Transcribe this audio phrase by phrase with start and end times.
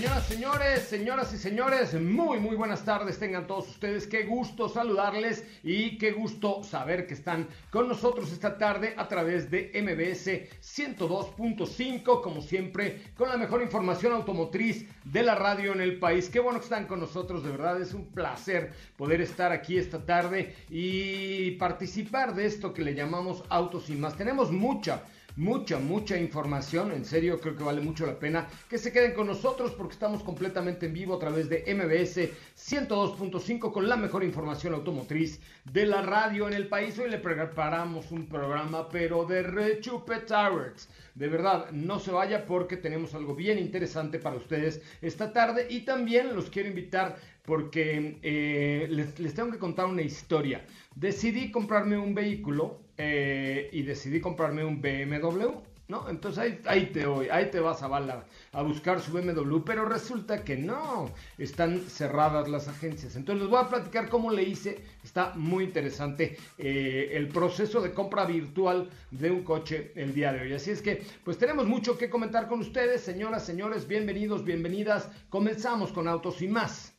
[0.00, 3.18] Señoras, señores, señoras y señores, muy, muy buenas tardes.
[3.18, 4.06] Tengan todos ustedes.
[4.06, 9.50] Qué gusto saludarles y qué gusto saber que están con nosotros esta tarde a través
[9.50, 15.98] de MBS 102.5, como siempre, con la mejor información automotriz de la radio en el
[15.98, 16.30] país.
[16.30, 17.78] Qué bueno que están con nosotros, de verdad.
[17.78, 23.44] Es un placer poder estar aquí esta tarde y participar de esto que le llamamos
[23.50, 24.16] Autos y más.
[24.16, 25.02] Tenemos mucha
[25.36, 26.92] mucha, mucha información.
[26.92, 30.22] En serio, creo que vale mucho la pena que se queden con nosotros porque estamos
[30.22, 36.02] completamente en vivo a través de MBS 102.5 con la mejor información automotriz de la
[36.02, 36.98] radio en el país.
[36.98, 40.88] Hoy le preparamos un programa, pero de Rechupe Towers.
[41.14, 45.80] De verdad, no se vaya porque tenemos algo bien interesante para ustedes esta tarde y
[45.80, 50.64] también los quiero invitar porque eh, les, les tengo que contar una historia.
[50.94, 55.52] Decidí comprarme un vehículo eh, y decidí comprarme un BMW,
[55.88, 56.06] ¿no?
[56.10, 60.44] Entonces ahí, te voy, ahí te vas a bala a buscar su BMW, pero resulta
[60.44, 63.16] que no, están cerradas las agencias.
[63.16, 67.94] Entonces les voy a platicar cómo le hice, está muy interesante eh, el proceso de
[67.94, 70.52] compra virtual de un coche el día de hoy.
[70.52, 75.08] Así es que, pues tenemos mucho que comentar con ustedes, señoras, señores, bienvenidos, bienvenidas.
[75.30, 76.92] Comenzamos con Autos y más.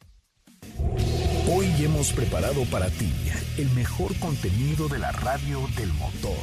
[1.54, 3.12] Hoy hemos preparado para ti
[3.58, 6.38] el mejor contenido de la radio del motor.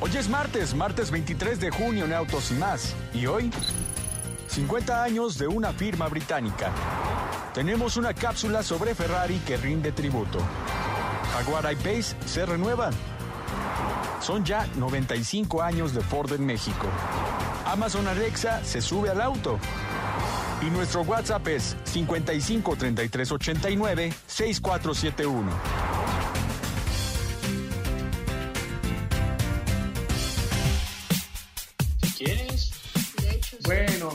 [0.00, 2.96] Hoy es martes, martes 23 de junio en Autos y más.
[3.14, 3.52] Y hoy,
[4.48, 6.72] 50 años de una firma británica.
[7.54, 10.40] Tenemos una cápsula sobre Ferrari que rinde tributo.
[11.32, 12.90] Jaguar I-Pace se renueva.
[14.20, 16.88] Son ya 95 años de Ford en México.
[17.66, 19.60] Amazon Alexa se sube al auto.
[20.62, 25.50] Y nuestro WhatsApp es 55 33 89 6471.
[32.18, 32.72] ¿Quieres?
[33.64, 34.10] Bueno,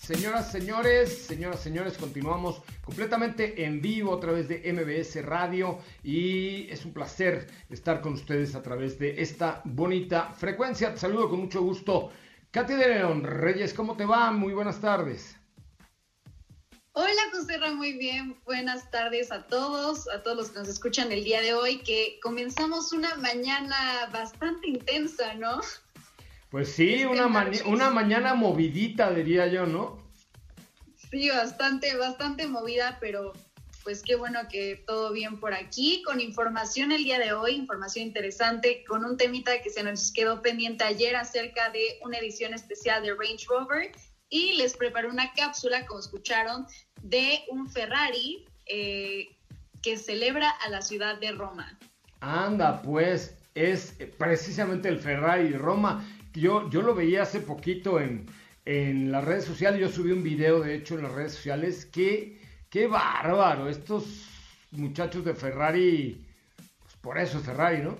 [0.00, 6.84] señoras, señores, señoras, señores, continuamos completamente en vivo a través de MBS Radio y es
[6.84, 10.92] un placer estar con ustedes a través de esta bonita frecuencia.
[10.92, 12.10] Te saludo con mucho gusto.
[12.50, 14.32] Katy de León Reyes, ¿cómo te va?
[14.32, 15.36] Muy buenas tardes.
[16.96, 18.36] Hola, José muy bien.
[18.44, 22.20] Buenas tardes a todos, a todos los que nos escuchan el día de hoy, que
[22.22, 25.60] comenzamos una mañana bastante intensa, ¿no?
[26.52, 27.26] Pues sí, una,
[27.66, 29.98] una mañana movidita, diría yo, ¿no?
[31.10, 33.32] Sí, bastante, bastante movida, pero
[33.82, 38.06] pues qué bueno que todo bien por aquí, con información el día de hoy, información
[38.06, 43.02] interesante, con un temita que se nos quedó pendiente ayer acerca de una edición especial
[43.02, 43.90] de Range Rover
[44.28, 46.66] y les preparé una cápsula, como escucharon,
[47.02, 49.36] de un Ferrari eh,
[49.82, 51.78] que celebra a la ciudad de Roma.
[52.20, 56.04] Anda, pues es precisamente el Ferrari Roma.
[56.32, 58.26] Yo, yo lo veía hace poquito en,
[58.64, 62.40] en las redes sociales, yo subí un video de hecho en las redes sociales, que
[62.70, 64.26] qué bárbaro, estos
[64.72, 66.26] muchachos de Ferrari,
[66.82, 67.96] pues por eso es Ferrari, ¿no?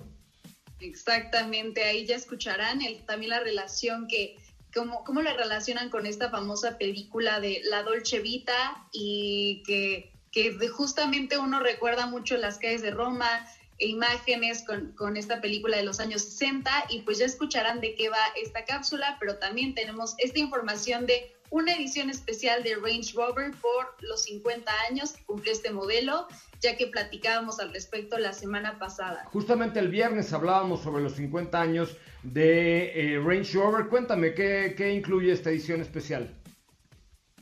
[0.81, 4.35] Exactamente, ahí ya escucharán el, también la relación que
[4.75, 10.55] cómo, cómo la relacionan con esta famosa película de La Dolce Vita y que, que
[10.67, 13.47] justamente uno recuerda mucho las calles de Roma,
[13.77, 17.95] e imágenes con, con, esta película de los años 60 y pues ya escucharán de
[17.95, 23.13] qué va esta cápsula, pero también tenemos esta información de una edición especial de Range
[23.15, 26.27] Rover por los 50 años que cumplió este modelo,
[26.61, 29.25] ya que platicábamos al respecto la semana pasada.
[29.31, 33.87] Justamente el viernes hablábamos sobre los 50 años de eh, Range Rover.
[33.87, 36.33] Cuéntame, ¿qué, ¿qué incluye esta edición especial?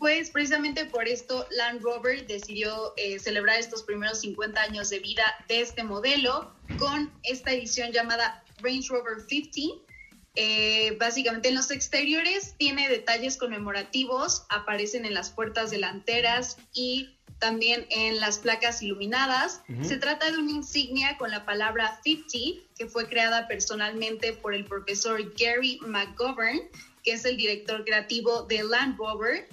[0.03, 5.23] Pues precisamente por esto Land Rover decidió eh, celebrar estos primeros 50 años de vida
[5.47, 9.92] de este modelo con esta edición llamada Range Rover 50.
[10.35, 17.85] Eh, básicamente en los exteriores tiene detalles conmemorativos, aparecen en las puertas delanteras y también
[17.89, 19.61] en las placas iluminadas.
[19.81, 24.63] Se trata de una insignia con la palabra 50, que fue creada personalmente por el
[24.63, 26.61] profesor Gary McGovern,
[27.03, 29.49] que es el director creativo de Land Rover.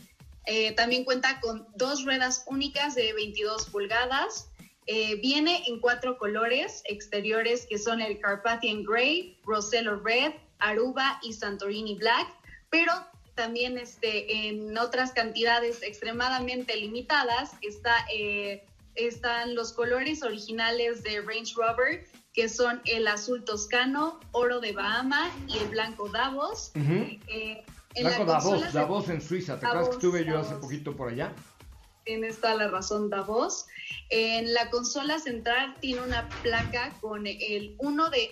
[0.47, 4.49] Eh, también cuenta con dos ruedas únicas de 22 pulgadas.
[4.87, 11.33] Eh, viene en cuatro colores exteriores que son el Carpathian Gray, Rosello Red, Aruba y
[11.33, 12.29] Santorini Black,
[12.71, 12.93] pero
[13.35, 18.65] también este, en otras cantidades extremadamente limitadas está, eh,
[18.95, 25.31] están los colores originales de Range Rover, que son el azul toscano, oro de Bahama
[25.49, 26.73] y el blanco Davos.
[26.75, 27.65] Eh,
[27.99, 31.33] blanco Davos, Davos en Suiza, ¿te acuerdas que estuve yo hace poquito por allá?
[32.05, 33.67] Tienes toda la razón, Davos.
[34.09, 38.31] En la consola central tiene una placa con el 1 de,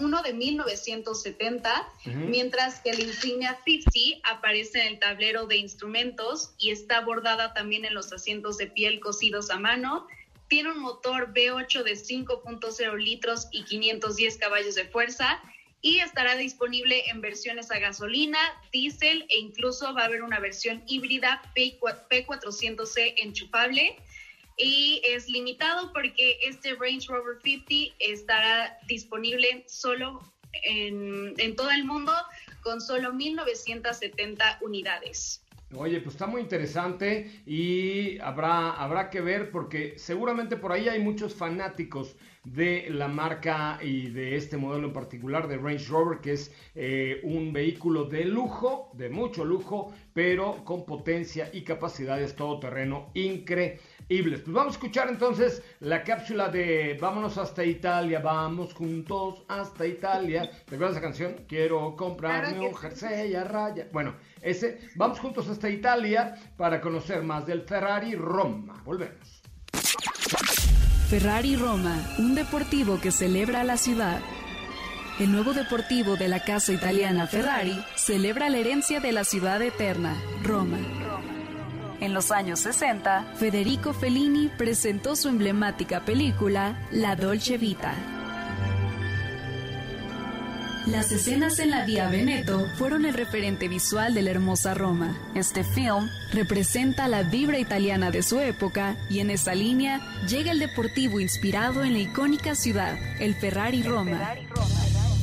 [0.00, 6.70] uno de 1970, mientras que la insignia 50 aparece en el tablero de instrumentos y
[6.70, 10.06] está bordada también en los asientos de piel cosidos a mano.
[10.48, 15.40] Tiene un motor V8 de 5.0 litros y 510 caballos de fuerza
[15.80, 18.38] y estará disponible en versiones a gasolina,
[18.72, 23.96] diésel e incluso va a haber una versión híbrida P400C enchufable
[24.58, 30.20] y es limitado porque este Range Rover 50 estará disponible solo
[30.64, 32.12] en, en todo el mundo
[32.62, 35.42] con solo 1970 unidades.
[35.74, 40.98] Oye, pues está muy interesante y habrá, habrá que ver porque seguramente por ahí hay
[40.98, 46.32] muchos fanáticos de la marca y de este modelo en particular de Range Rover, que
[46.32, 53.10] es eh, un vehículo de lujo, de mucho lujo, pero con potencia y capacidades todoterreno
[54.08, 54.40] increíbles.
[54.40, 60.50] Pues vamos a escuchar entonces la cápsula de Vámonos hasta Italia, vamos juntos hasta Italia.
[60.66, 61.36] ¿Te acuerdas esa canción?
[61.46, 63.88] Quiero comprarme un jersey a raya.
[63.92, 68.82] Bueno, ese, vamos juntos hasta Italia para conocer más del Ferrari Roma.
[68.84, 69.42] Volvemos.
[71.08, 74.20] Ferrari Roma, un deportivo que celebra la ciudad.
[75.18, 80.14] El nuevo deportivo de la casa italiana Ferrari celebra la herencia de la ciudad eterna,
[80.44, 80.78] Roma.
[82.00, 87.92] En los años 60, Federico Fellini presentó su emblemática película La Dolce Vita.
[90.86, 95.18] Las escenas en la Vía Veneto fueron el referente visual de la hermosa Roma.
[95.34, 100.60] Este film representa la vibra italiana de su época y en esa línea llega el
[100.60, 104.34] deportivo inspirado en la icónica ciudad, el Ferrari Roma.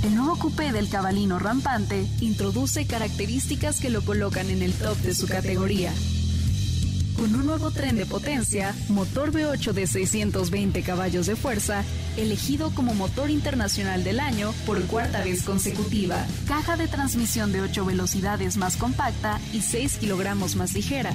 [0.03, 5.15] El nuevo coupé del cabalino rampante introduce características que lo colocan en el top de
[5.15, 5.91] su categoría,
[7.15, 11.83] con un nuevo tren de potencia, motor V8 de 620 caballos de fuerza,
[12.17, 17.85] elegido como motor internacional del año por cuarta vez consecutiva, caja de transmisión de 8
[17.85, 21.13] velocidades más compacta y 6 kilogramos más ligera.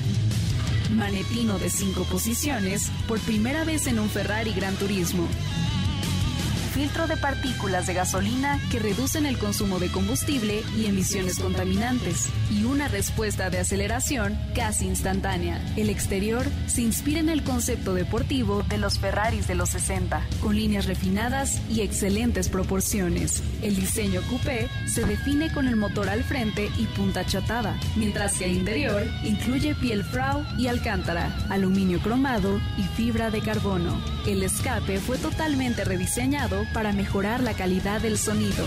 [0.90, 5.28] Manetino de 5 posiciones, por primera vez en un Ferrari Gran Turismo
[6.70, 12.64] filtro de partículas de gasolina que reducen el consumo de combustible y emisiones contaminantes, y
[12.64, 15.60] una respuesta de aceleración casi instantánea.
[15.76, 20.56] El exterior se inspira en el concepto deportivo de los Ferraris de los 60, con
[20.56, 23.42] líneas refinadas y excelentes proporciones.
[23.62, 28.46] El diseño coupé se define con el motor al frente y punta chatada, mientras que
[28.46, 34.00] el interior incluye piel frau y alcántara, aluminio cromado y fibra de carbono.
[34.26, 38.66] El escape fue totalmente rediseñado para mejorar la calidad del sonido.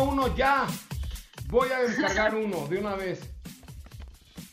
[0.00, 0.66] Uno ya.
[1.48, 3.20] Voy a descargar uno de una vez.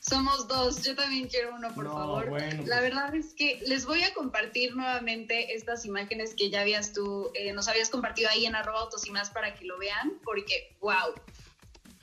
[0.09, 2.25] Somos dos, yo también quiero uno, por favor.
[2.25, 2.67] la pues.
[2.67, 7.53] verdad es que les voy a compartir nuevamente estas imágenes que ya habías tú, eh,
[7.53, 11.13] nos habías compartido ahí en arroba autos y más para que lo vean, porque, wow,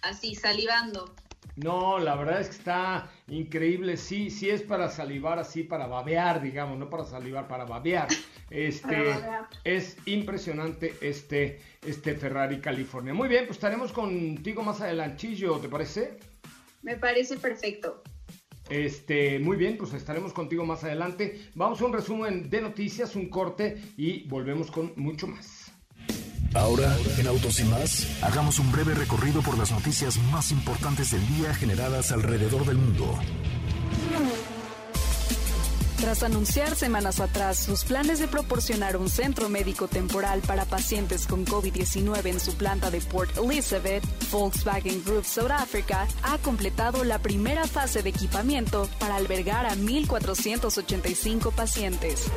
[0.02, 1.12] así, salivando.
[1.56, 3.96] No, la verdad es que está increíble.
[3.96, 8.06] Sí, sí es para salivar así, para babear, digamos, no para salivar, para babear.
[8.48, 9.12] Este
[9.64, 13.12] es impresionante este, este Ferrari California.
[13.12, 16.20] Muy bien, pues estaremos contigo más adelantillo, ¿te parece?
[16.86, 18.00] Me parece perfecto.
[18.70, 21.50] Este, muy bien, pues estaremos contigo más adelante.
[21.56, 25.72] Vamos a un resumen de noticias, un corte y volvemos con mucho más.
[26.54, 31.26] Ahora, en Autos y más, hagamos un breve recorrido por las noticias más importantes del
[31.26, 33.18] día generadas alrededor del mundo.
[35.98, 41.46] Tras anunciar semanas atrás sus planes de proporcionar un centro médico temporal para pacientes con
[41.46, 47.66] COVID-19 en su planta de Port Elizabeth, Volkswagen Group South Africa ha completado la primera
[47.66, 52.30] fase de equipamiento para albergar a 1.485 pacientes.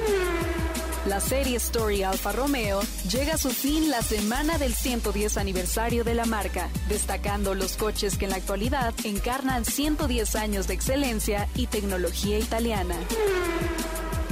[1.10, 6.14] La serie Story Alfa Romeo llega a su fin la semana del 110 aniversario de
[6.14, 11.66] la marca, destacando los coches que en la actualidad encarnan 110 años de excelencia y
[11.66, 12.94] tecnología italiana.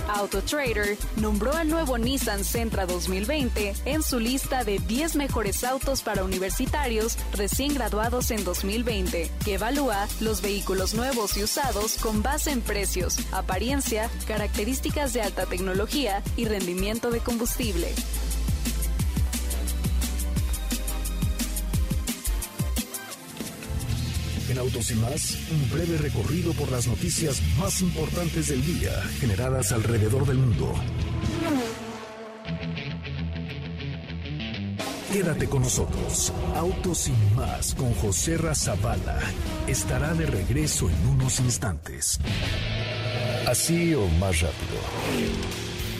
[0.07, 6.23] AutoTrader nombró al nuevo Nissan Sentra 2020 en su lista de 10 mejores autos para
[6.23, 12.61] universitarios recién graduados en 2020, que evalúa los vehículos nuevos y usados con base en
[12.61, 17.93] precios, apariencia, características de alta tecnología y rendimiento de combustible.
[24.57, 29.71] En Autos y más, un breve recorrido por las noticias más importantes del día generadas
[29.71, 30.73] alrededor del mundo.
[35.13, 36.33] Quédate con nosotros.
[36.55, 39.19] Autos y más con José Razabala
[39.67, 42.19] estará de regreso en unos instantes.
[43.47, 44.79] Así o más rápido.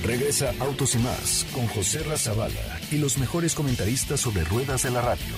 [0.03, 5.01] Regresa Autos y más con José Razabala y los mejores comentaristas sobre ruedas de la
[5.01, 5.35] radio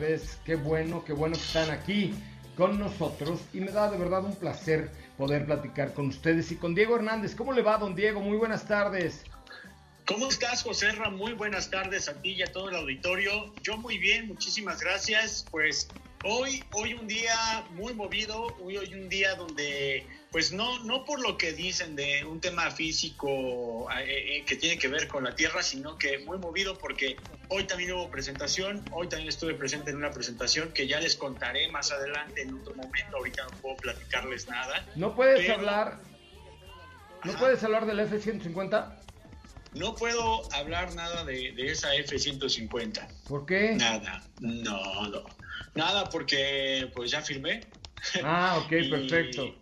[0.00, 2.14] señores, qué bueno, qué bueno que están aquí
[2.56, 6.74] con nosotros y me da de verdad un placer poder platicar con ustedes y con
[6.74, 7.34] Diego Hernández.
[7.34, 8.20] ¿Cómo le va, don Diego?
[8.20, 9.24] Muy buenas tardes.
[10.06, 11.10] ¿Cómo estás, José Ra?
[11.10, 13.54] Muy buenas tardes a ti y a todo el auditorio.
[13.62, 15.44] Yo muy bien, muchísimas gracias.
[15.50, 15.88] Pues
[16.24, 21.20] hoy, hoy un día muy movido, hoy, hoy un día donde pues no, no por
[21.20, 25.34] lo que dicen de un tema físico eh, eh, que tiene que ver con la
[25.34, 27.16] Tierra, sino que muy movido porque
[27.48, 31.68] hoy también hubo presentación, hoy también estuve presente en una presentación que ya les contaré
[31.70, 34.86] más adelante en otro momento, ahorita no puedo platicarles nada.
[34.94, 36.00] ¿No puedes hablar?
[37.24, 38.96] ¿No puedes hablar del F-150?
[39.72, 43.06] No puedo hablar nada de, de esa F-150.
[43.28, 43.74] ¿Por qué?
[43.74, 45.40] Nada, no, no.
[45.74, 47.60] Nada porque pues ya firmé.
[48.22, 49.54] Ah, ok, perfecto.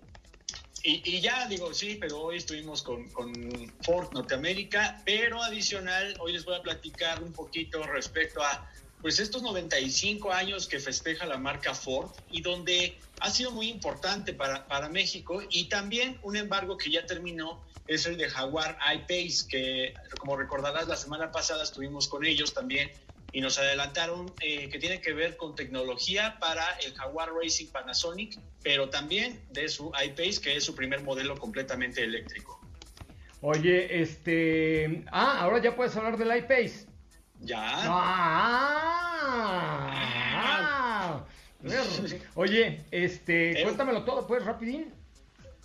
[0.84, 3.34] Y, ya digo, sí, pero hoy estuvimos con, con,
[3.82, 8.70] Ford Norteamérica, pero adicional, hoy les voy a platicar un poquito respecto a
[9.02, 14.32] pues estos 95 años que festeja la marca Ford y donde ha sido muy importante
[14.32, 19.46] para, para México y también un embargo que ya terminó es el de Jaguar I-Pace,
[19.48, 22.90] que como recordarás la semana pasada estuvimos con ellos también
[23.32, 28.38] y nos adelantaron eh, que tiene que ver con tecnología para el Jaguar Racing Panasonic,
[28.62, 32.60] pero también de su iPace, que es su primer modelo completamente eléctrico.
[33.40, 35.04] Oye, este...
[35.12, 36.86] Ah, ahora ya puedes hablar del iPace.
[37.40, 37.60] Ya.
[37.60, 38.38] Ah,
[42.34, 44.92] Oye, este, cuéntamelo todo, pues, rapidín.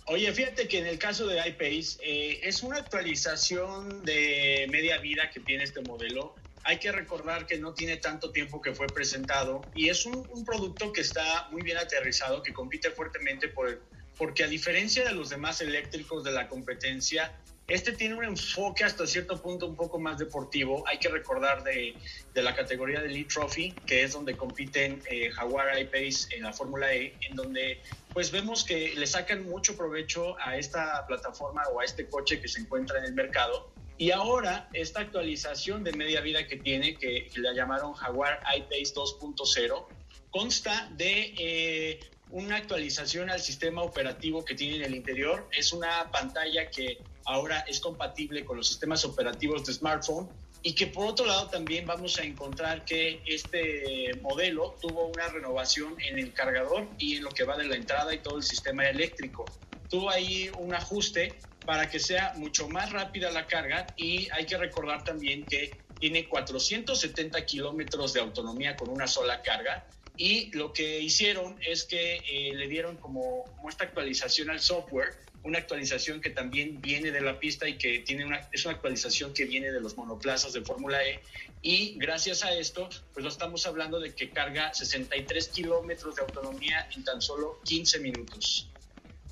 [0.06, 5.30] Oye, fíjate que en el caso de iPace eh, es una actualización de media vida
[5.30, 9.62] que tiene este modelo hay que recordar que no tiene tanto tiempo que fue presentado
[9.74, 13.80] y es un, producto que está muy bien aterrizado, que compite fuertemente por
[14.16, 17.32] porque a diferencia de los demás eléctricos de la competencia,
[17.66, 20.84] este tiene un enfoque hasta cierto punto un poco más deportivo.
[20.86, 21.96] Hay que recordar de,
[22.34, 26.94] la categoría de Elite Trophy, que es donde compiten eh, Jaguar I-Pace en la Fórmula
[26.94, 27.80] E, en donde
[28.12, 32.46] pues vemos que le sacan mucho provecho a esta plataforma o a este coche que
[32.46, 37.30] se encuentra en el mercado y ahora, esta actualización de media vida que tiene, que,
[37.36, 39.86] la llamaron Jaguar I-Pace 2.0,
[40.30, 45.48] consta de eh, una actualización al sistema operativo que tiene en el interior.
[45.56, 50.28] Es una pantalla que ahora es compatible con los sistemas operativos de smartphone
[50.62, 55.94] y que por otro lado también vamos a encontrar que este modelo tuvo una renovación
[56.00, 58.88] en el cargador y en lo que va de la entrada y todo el sistema
[58.88, 59.44] eléctrico.
[59.88, 64.56] Tuvo ahí un ajuste para que sea mucho más rápida la carga y hay que
[64.56, 71.00] recordar también que tiene 470 kilómetros de autonomía con una sola carga y lo que
[71.00, 76.30] hicieron es que eh, le dieron como, como esta actualización al software una actualización que
[76.30, 79.80] también viene de la pista y que tiene una, es una actualización que viene de
[79.80, 81.20] los monoplazas de Fórmula E.
[81.60, 86.88] Y gracias a esto, pues lo estamos hablando de que carga 63 kilómetros de autonomía
[86.96, 88.70] en tan solo 15 minutos.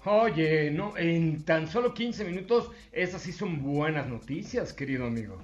[0.04, 5.40] Oye, no, en tan solo 15 minutos, esas sí son buenas noticias, querido amigo.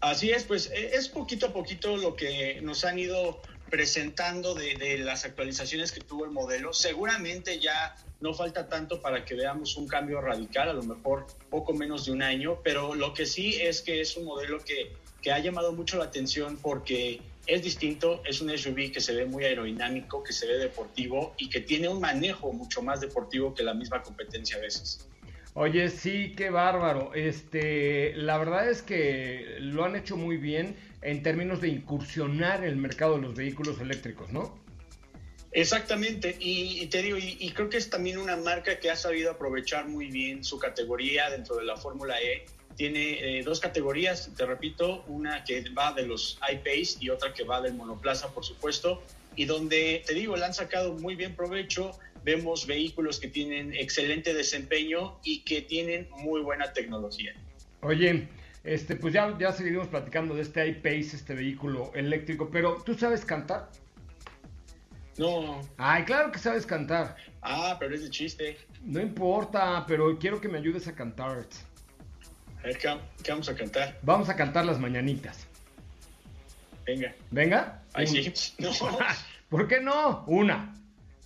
[0.00, 3.40] Así es, pues e, es poquito a poquito lo que nos han ido
[3.70, 6.72] presentando de, de, las actualizaciones que tuvo el modelo.
[6.72, 11.72] Seguramente ya no falta tanto para que veamos un cambio radical, a lo mejor poco
[11.72, 15.32] menos de un año, pero lo que sí es que es un modelo que, que
[15.32, 19.44] ha llamado mucho la atención porque es distinto, es un SUV que se ve muy
[19.44, 23.74] aerodinámico, que se ve deportivo y que tiene un manejo mucho más deportivo que la
[23.74, 25.08] misma competencia a veces.
[25.54, 27.14] Oye, sí, qué bárbaro.
[27.14, 32.70] Este, la verdad es que lo han hecho muy bien en términos de incursionar en
[32.70, 34.58] el mercado de los vehículos eléctricos, ¿no?
[35.52, 38.96] Exactamente, y, y te digo, y, y, creo que es también una marca que ha
[38.96, 42.44] sabido aprovechar muy bien su categoría dentro de la Fórmula E.
[42.76, 47.44] Tiene eh, dos categorías, te repito, una que va de los iPace y otra que
[47.44, 49.02] va del monoplaza, por supuesto,
[49.34, 51.92] y donde, te digo, le han sacado muy bien provecho.
[52.24, 57.34] Vemos vehículos que tienen excelente desempeño y que tienen muy buena tecnología.
[57.82, 58.28] Oye,
[58.64, 63.24] este, pues ya, ya seguiremos platicando de este iPace, este vehículo eléctrico, pero ¿tú sabes
[63.24, 63.70] cantar?
[65.18, 65.62] No.
[65.78, 67.16] Ay, claro que sabes cantar.
[67.42, 68.58] Ah, pero es de chiste.
[68.82, 71.46] No importa, pero quiero que me ayudes a cantar.
[72.60, 73.98] A ver, ¿qué, qué vamos a cantar?
[74.02, 75.46] Vamos a cantar las mañanitas.
[76.86, 77.14] Venga.
[77.30, 77.82] ¿Venga?
[77.92, 78.32] Ay, sí.
[78.58, 78.70] No.
[79.48, 80.24] ¿Por qué no?
[80.26, 80.74] Una,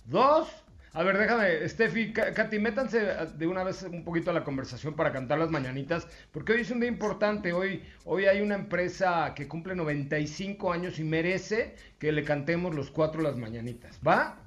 [0.05, 0.49] dos.
[0.93, 5.13] A ver, déjame, Steffi, Katy, métanse de una vez un poquito a la conversación para
[5.13, 7.53] cantar las mañanitas, porque hoy es un día importante.
[7.53, 12.91] Hoy, hoy hay una empresa que cumple 95 años y merece que le cantemos los
[12.91, 13.99] cuatro las mañanitas.
[14.05, 14.37] ¿Va?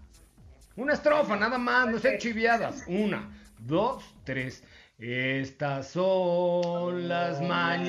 [0.76, 2.84] Una estrofa, nada más, no sean chiviadas.
[2.88, 4.62] Una, dos, tres.
[4.98, 7.88] Estas son las mañanitas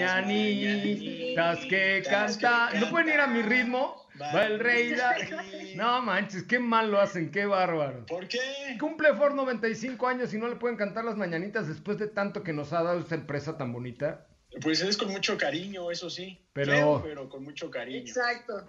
[1.70, 2.80] que cantan.
[2.80, 4.08] ¿No pueden ir a mi ritmo?
[4.20, 4.96] Va el rey.
[4.96, 5.16] La...
[5.76, 8.06] No manches, qué mal lo hacen, qué bárbaro.
[8.08, 8.40] ¿Por qué?
[8.80, 12.54] Cumple Ford 95 años y no le pueden cantar las mañanitas después de tanto que
[12.54, 14.26] nos ha dado esta empresa tan bonita.
[14.62, 16.40] Pues es con mucho cariño, eso sí.
[16.54, 18.00] Pero, pero con mucho cariño.
[18.00, 18.66] Exacto.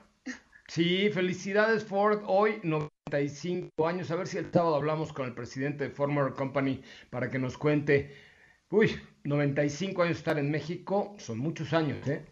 [0.68, 2.22] Sí, felicidades Ford.
[2.26, 4.10] Hoy 95 años.
[4.10, 7.38] A ver si el sábado hablamos con el presidente de Ford Motor Company para que
[7.38, 8.25] nos cuente.
[8.70, 11.14] Uy, 95 años de estar en México.
[11.18, 12.24] Son muchos años, ¿eh?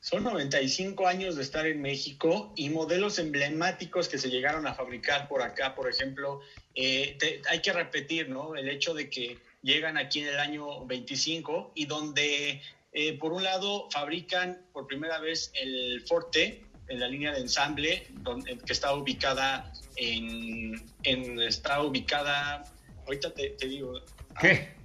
[0.00, 5.28] Son 95 años de estar en México y modelos emblemáticos que se llegaron a fabricar
[5.28, 6.40] por acá, por ejemplo,
[6.74, 8.54] eh, te, hay que repetir, ¿no?
[8.54, 13.42] El hecho de que llegan aquí en el año 25 y donde, eh, por un
[13.42, 18.94] lado, fabrican por primera vez el Forte en la línea de ensamble, donde, que está
[18.94, 22.64] ubicada en, en está ubicada,
[23.04, 24.00] ahorita te, te digo.
[24.40, 24.77] ¿Qué?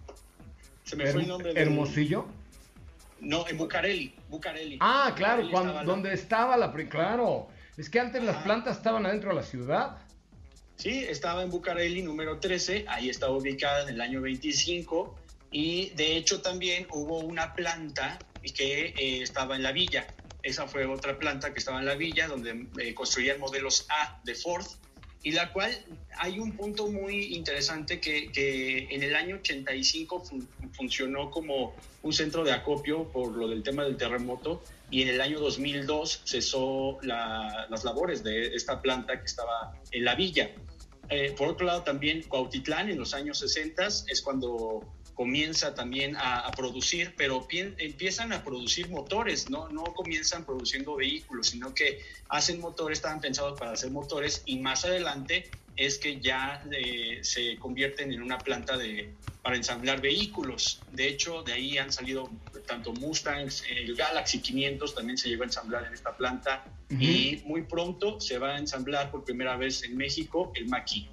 [0.84, 1.54] Se me fue el nombre.
[1.56, 2.26] ¿Hermosillo?
[3.20, 4.78] De, no, en Bucareli, Bucareli.
[4.82, 6.90] Ah, claro, Bucareli cuando, estaba donde estaba la...
[6.90, 9.98] Claro, es que antes las plantas estaban adentro de la ciudad.
[10.76, 15.18] Sí, estaba en Bucareli número 13, ahí estaba ubicada en el año 25
[15.52, 18.20] y de hecho también hubo una planta
[18.56, 20.08] que eh, estaba en la villa.
[20.42, 24.36] Esa fue otra planta que estaba en la villa donde eh, construían modelos A de
[24.36, 24.66] Ford
[25.24, 25.72] y la cual
[26.18, 32.12] hay un punto muy interesante que, que en el año 85 fun funcionó como un
[32.12, 37.00] centro de acopio por lo del tema del terremoto y en el año 2002 cesó
[37.02, 40.52] la, las labores de esta planta que estaba en la villa.
[41.10, 44.82] Eh, por otro lado, también Cuautitlán en los años 60 es cuando
[45.14, 49.70] comienza también a, a producir, pero pien, empiezan a producir motores, ¿no?
[49.70, 54.86] no comienzan produciendo vehículos, sino que hacen motores, estaban pensados para hacer motores y más
[54.86, 59.10] adelante es que ya eh, se convierten en una planta de,
[59.42, 60.82] para ensamblar vehículos.
[60.92, 62.30] De hecho, de ahí han salido
[62.68, 67.02] tanto Mustangs, el Galaxy 500 también se llegó a ensamblar en esta planta uh -huh.
[67.02, 71.08] y muy pronto se va a ensamblar por primera vez en México el Mac-E.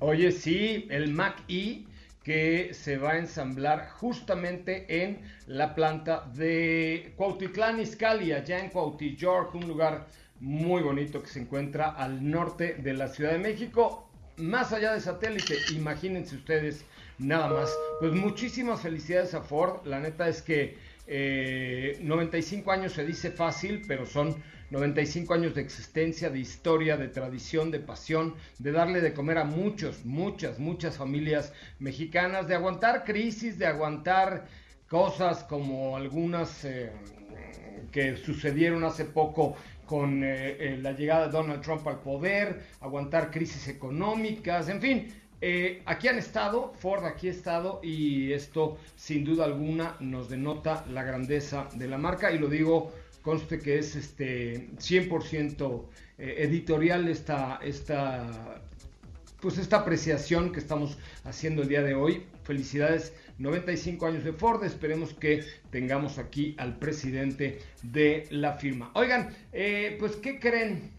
[0.00, 1.84] Oye, sí, el Mac-E
[2.24, 9.54] que se va a ensamblar justamente en la planta de Cuautitlán Izcalli, allá en Cuautillork,
[9.54, 10.06] un lugar
[10.40, 14.08] muy bonito que se encuentra al norte de la Ciudad de México.
[14.36, 15.54] más allá de satélite.
[15.76, 16.84] Imagínense ustedes
[17.18, 17.72] nada más.
[18.00, 19.86] Pues muchísimas felicidades a Ford.
[19.86, 20.76] La neta es que
[22.00, 24.34] 95 eh, años se dice fácil, pero son
[24.74, 29.44] 95 años de existencia, de historia, de tradición, de pasión, de darle de comer a
[29.44, 34.48] muchos, muchas, muchas familias mexicanas, de aguantar crisis, de aguantar
[34.88, 36.90] cosas como algunas eh,
[37.92, 39.56] que sucedieron hace poco
[39.86, 45.23] con eh, eh, la llegada de Donald Trump al poder, aguantar crisis económicas, en fin.
[45.86, 51.02] Aquí han estado, Ford aquí ha estado y esto sin duda alguna nos denota la
[51.02, 52.92] grandeza de la marca y lo digo
[53.24, 55.84] conste que es este 100%
[56.18, 58.60] eh, editorial esta, esta,
[59.40, 62.24] pues esta apreciación que estamos haciendo el día de hoy.
[62.44, 64.62] Felicidades, 95 años de Ford.
[64.62, 68.92] Esperemos que tengamos aquí al presidente de la firma.
[68.94, 70.92] Oigan, eh, pues, ¿qué creen?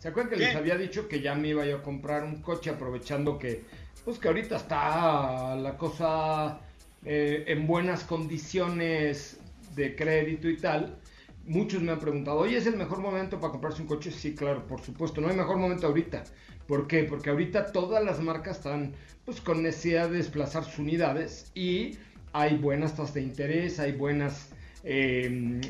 [0.00, 2.70] ¿Se acuerdan que les había dicho que ya me iba yo a comprar un coche
[2.70, 3.62] aprovechando que,
[4.04, 6.58] pues que ahorita está la cosa
[7.04, 9.38] eh, en buenas condiciones
[9.76, 10.98] de crédito y tal?
[11.46, 14.10] muchos me han preguntado, oye, ¿es el mejor momento para comprarse un coche?
[14.10, 16.24] Sí, claro, por supuesto, no hay mejor momento ahorita.
[16.66, 17.04] ¿Por qué?
[17.04, 18.92] Porque ahorita todas las marcas están
[19.24, 21.98] pues, con necesidad de desplazar sus unidades y
[22.32, 24.50] hay buenas tasas de interés, hay buenas
[24.82, 25.60] eh,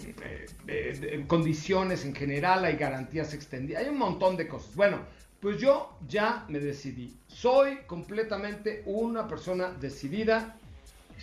[0.69, 4.75] eh, condiciones en general, hay garantías extendidas, hay un montón de cosas.
[4.75, 5.01] Bueno,
[5.41, 7.17] pues yo ya me decidí.
[7.27, 10.57] Soy completamente una persona decidida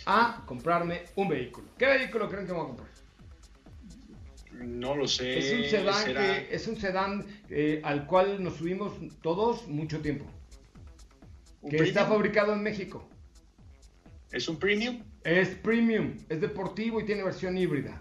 [0.06, 1.68] a comprarme un vehículo.
[1.78, 2.88] ¿Qué vehículo creen que me voy a comprar?
[4.52, 5.38] No lo sé.
[5.38, 10.26] Es un sedán, es un sedán eh, al cual nos subimos todos mucho tiempo.
[11.68, 13.08] Que está fabricado en México.
[14.32, 15.02] ¿Es un premium?
[15.28, 18.00] Es premium, es deportivo y tiene versión híbrida.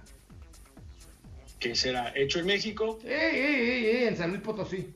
[1.60, 2.14] ¿Qué será?
[2.16, 3.00] ¿Hecho en México?
[3.04, 4.08] ¡Eh, eh, eh!
[4.08, 4.96] En San Luis Potosí.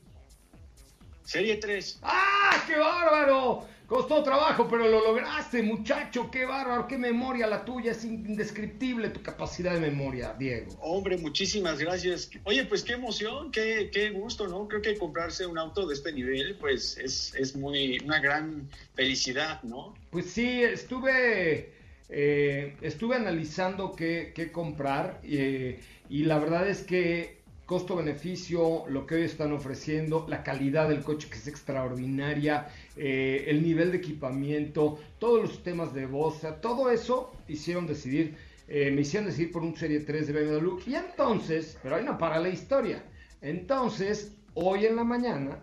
[1.26, 2.00] Serie 3.
[2.04, 3.68] ¡Ah, qué bárbaro!
[3.86, 6.32] Costó trabajo, pero lo lograste, muchacho.
[6.32, 7.92] Qué bárbaro, qué memoria la tuya.
[7.92, 10.72] Es indescriptible tu capacidad de memoria, Diego.
[10.80, 12.30] Hombre, muchísimas gracias.
[12.46, 14.70] Oye, pues qué emoción, qué, qué gusto, ¿no?
[14.70, 19.62] Creo que comprarse un auto de este nivel, pues es, es muy una gran felicidad,
[19.64, 19.94] ¿no?
[20.12, 21.81] Pues sí, estuve,
[22.14, 29.22] eh, estuve analizando qué, comprar eh, y la verdad es que costo-beneficio, lo que hoy
[29.22, 35.42] están ofreciendo, la calidad del coche que es extraordinaria, eh, el nivel de equipamiento, todos
[35.42, 38.36] los temas de voz, todo eso hicieron decidir,
[38.68, 40.80] me hicieron decidir por un Serie 3 de BMW.
[40.86, 43.04] Y entonces, pero ahí no para la historia.
[43.42, 45.60] Entonces, hoy en la mañana,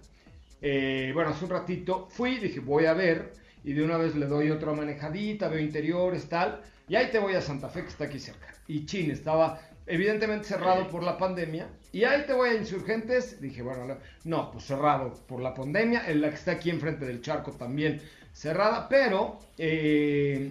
[0.61, 3.33] bueno, hace un ratito, fui, dije, voy a ver,
[3.65, 7.35] y de una vez le doy otra manejadita, veo interiores, tal, y ahí te voy
[7.35, 8.55] a Santa Fe, que está aquí cerca.
[8.67, 11.69] Y Chin estaba evidentemente cerrado por la pandemia.
[11.93, 13.41] Y ahí te voy a Insurgentes.
[13.41, 16.09] Dije, bueno, no, pues cerrado por la pandemia.
[16.09, 18.01] En la que está aquí enfrente del charco también
[18.33, 18.89] cerrada.
[18.89, 20.51] Pero eh,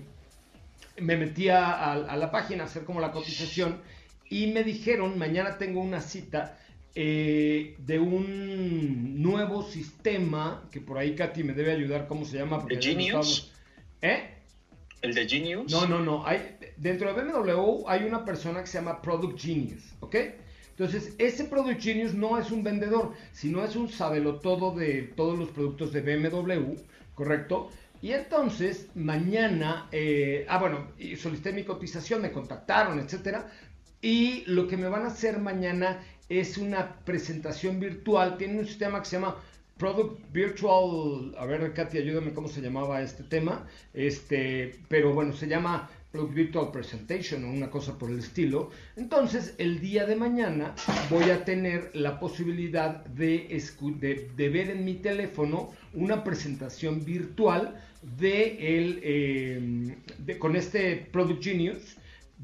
[1.00, 3.82] me metí a, la página a hacer como la cotización.
[4.30, 6.60] Y me dijeron, mañana tengo una cita
[7.00, 10.68] eh, de un nuevo sistema.
[10.72, 12.60] Que por ahí Katy me debe ayudar, ¿cómo se llama?
[12.60, 13.54] Porque Genius?
[14.02, 14.32] ¿Eh?
[15.04, 15.72] ¿El de Genius?
[15.72, 16.26] No, no, no.
[16.26, 20.16] Hay, dentro de BMW hay una persona que se llama Product Genius, ¿ok?
[20.72, 25.50] Entonces, ese Product Genius no es un vendedor, sino es un sabelotodo de todos los
[25.50, 26.78] productos de BMW,
[27.14, 27.70] ¿correcto?
[28.02, 33.52] Y entonces, mañana, eh, ah, bueno, solicité mi cotización, me contactaron, etcétera.
[34.02, 38.38] Y lo que me van a hacer mañana es una presentación virtual.
[38.38, 39.36] Tienen un sistema que se llama
[39.78, 45.48] Product Virtual, a ver, Katy, ayúdame cómo se llamaba este tema, este, pero bueno, se
[45.48, 48.72] llama Product Virtual Presentation o una cosa por el estilo.
[48.96, 50.74] Entonces, el día de mañana
[51.10, 53.62] voy a tener la posibilidad de,
[54.36, 57.80] de, ver en mi teléfono una presentación virtual
[58.20, 61.98] de el, eh, con este Product Genius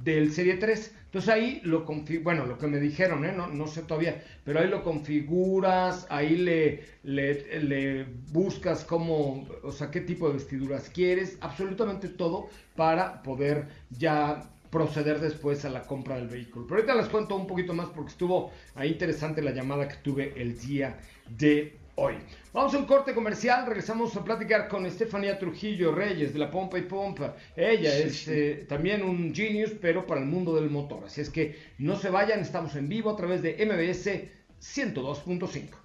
[0.04, 0.92] del Serie 3.
[1.14, 1.86] Entonces ahí lo
[2.24, 3.32] bueno, lo que me dijeron, ¿eh?
[3.32, 9.92] no, no, sé todavía, pero ahí lo configuras, ahí le, le, buscas cómo, o sea,
[9.92, 16.16] qué tipo de vestiduras quieres, absolutamente todo para poder ya proceder después a la compra
[16.16, 16.66] del vehículo.
[16.66, 20.34] Pero ahorita les cuento un poquito más porque estuvo ahí interesante la llamada que tuve
[20.36, 20.98] el día
[21.30, 22.16] de hoy.
[22.52, 26.78] Vamos a un corte comercial, regresamos a platicar con Estefanía Trujillo Reyes de la Pompa
[26.78, 27.36] y Pompa.
[27.56, 31.06] Ella es eh, también un genius, pero para el mundo del motor.
[31.06, 34.30] Así es que no se vayan, estamos en vivo a través de MBS
[34.62, 35.84] 102.5.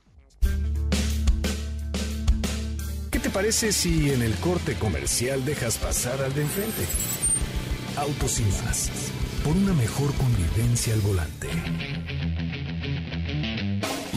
[3.10, 6.84] ¿Qué te parece si en el corte comercial dejas pasar al de enfrente?
[7.96, 9.10] Autos y más,
[9.42, 11.48] por una mejor convivencia al volante.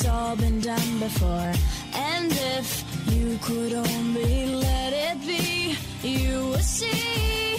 [0.00, 1.52] it's all been done before.
[1.94, 7.58] And if you could only let it be, you would see.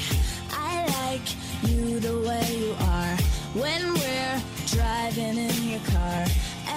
[0.49, 1.28] I like
[1.69, 3.15] you the way you are
[3.62, 6.25] when we're driving in your car.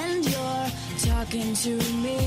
[0.02, 1.72] And you're talking to
[2.04, 2.18] me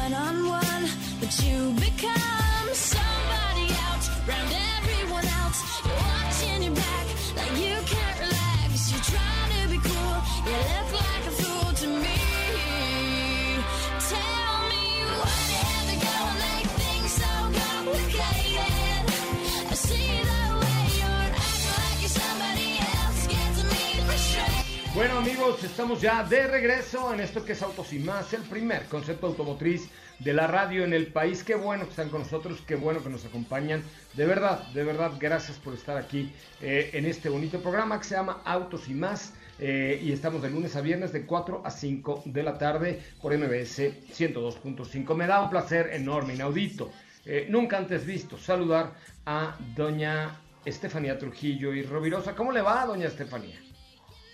[0.00, 0.84] one on one,
[1.20, 5.58] but you become somebody out round everyone else.
[5.84, 8.90] You're watching your back like you can't relax.
[8.90, 11.49] You're trying to be cool, you look like a fool.
[25.00, 28.84] Bueno amigos, estamos ya de regreso en esto que es Autos y Más, el primer
[28.84, 31.42] concepto automotriz de la radio en el país.
[31.42, 33.82] Qué bueno que están con nosotros, qué bueno que nos acompañan.
[34.12, 38.14] De verdad, de verdad, gracias por estar aquí eh, en este bonito programa que se
[38.14, 39.32] llama Autos y Más.
[39.58, 43.34] Eh, y estamos de lunes a viernes de 4 a 5 de la tarde por
[43.34, 43.78] MBS
[44.14, 45.14] 102.5.
[45.14, 46.92] Me da un placer enorme, inaudito,
[47.24, 48.92] eh, nunca antes visto, saludar
[49.24, 52.34] a doña Estefanía Trujillo y Rovirosa.
[52.34, 53.69] ¿Cómo le va, doña Estefanía?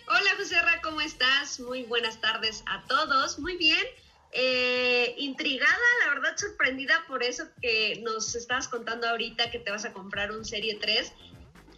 [0.08, 1.58] Hola, José Ra, ¿cómo estás?
[1.58, 3.40] Muy buenas tardes a todos.
[3.40, 3.84] Muy bien.
[4.30, 9.84] Eh, intrigada, la verdad sorprendida por eso que nos estabas contando ahorita que te vas
[9.84, 11.12] a comprar un Serie 3.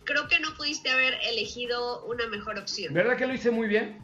[0.05, 2.93] Creo que no pudiste haber elegido una mejor opción.
[2.93, 3.99] ¿Verdad que lo hice muy bien?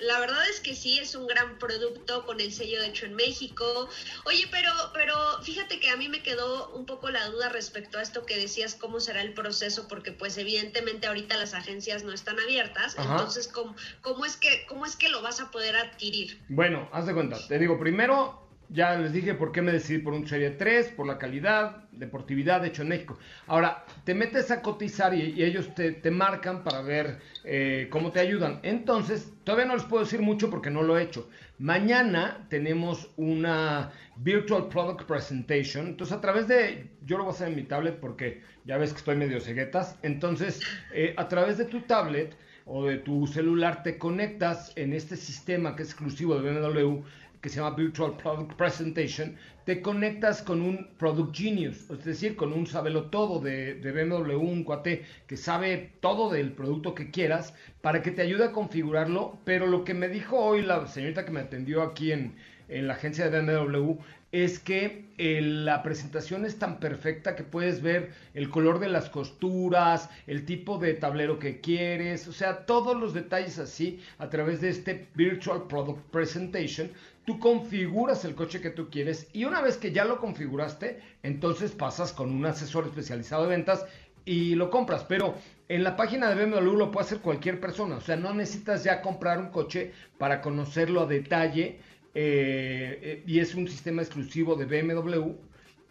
[0.00, 3.14] La verdad es que sí, es un gran producto con el sello de hecho en
[3.14, 3.88] México.
[4.24, 8.02] Oye, pero, pero fíjate que a mí me quedó un poco la duda respecto a
[8.02, 12.38] esto que decías, cómo será el proceso, porque pues evidentemente ahorita las agencias no están
[12.40, 12.96] abiertas.
[12.98, 16.40] Entonces, ¿cómo, ¿cómo, es que, ¿cómo es que lo vas a poder adquirir?
[16.48, 17.46] Bueno, haz de cuenta.
[17.46, 21.06] Te digo, primero ya les dije por qué me decidí por un Serie 3, por
[21.06, 23.18] la calidad, deportividad hecho en México.
[23.46, 28.20] Ahora, te metes a cotizar y, ellos te, te, marcan para ver eh, cómo te
[28.20, 28.60] ayudan.
[28.62, 31.28] Entonces, todavía no les puedo decir mucho porque no lo he hecho.
[31.58, 35.88] Mañana tenemos una Virtual Product Presentation.
[35.88, 38.92] Entonces, a través de, yo lo voy a hacer en mi tablet porque ya ves
[38.92, 39.98] que estoy medio ceguetas.
[40.02, 40.60] Entonces,
[40.94, 45.74] eh, a través de tu tablet o de tu celular te conectas en este sistema
[45.74, 47.00] que es exclusivo de BMW
[47.40, 52.52] que se llama Virtual Product Presentation, te conectas con un Product Genius, es decir, con
[52.52, 57.54] un sabelo todo de, de, BMW, un cuate que sabe todo del producto que quieras,
[57.80, 59.38] para que te ayude a configurarlo.
[59.44, 62.34] Pero lo que me dijo hoy la señorita que me atendió aquí en,
[62.68, 63.98] en la agencia de BMW
[64.32, 69.10] es que eh, la presentación es tan perfecta que puedes ver el color de las
[69.10, 74.60] costuras, el tipo de tablero que quieres, o sea, todos los detalles así a través
[74.60, 76.90] de este Virtual Product Presentation.
[77.30, 81.70] Tú configuras el coche que tú quieres y una vez que ya lo configuraste, entonces
[81.70, 83.86] pasas con un asesor especializado de ventas
[84.24, 85.04] y lo compras.
[85.08, 85.36] Pero
[85.68, 89.00] en la página de BMW lo puede hacer cualquier persona, o sea, no necesitas ya
[89.00, 91.78] comprar un coche para conocerlo a detalle
[92.16, 95.30] eh, eh, y es un sistema exclusivo de BMW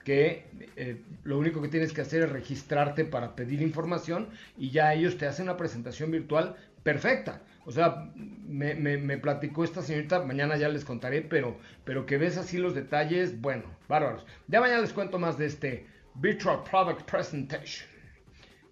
[0.04, 0.44] que
[0.76, 5.18] eh, lo único que tienes que hacer es registrarte para pedir información y ya ellos
[5.18, 7.42] te hacen una presentación virtual perfecta.
[7.66, 12.38] O sea, me, me, platicó esta señorita, mañana ya les contaré, pero, pero que ves
[12.38, 14.26] así los detalles, bueno, bárbaros.
[14.48, 17.88] Ya mañana les cuento más de este Virtual Product Presentation.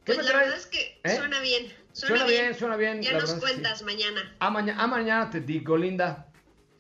[0.03, 1.71] Pues la verdad es que suena bien.
[1.91, 3.01] Suena, bien, suena bien.
[3.01, 4.35] Ya nos cuentas mañana.
[4.39, 4.83] A, mañana.
[4.83, 6.26] a mañana te digo, Linda.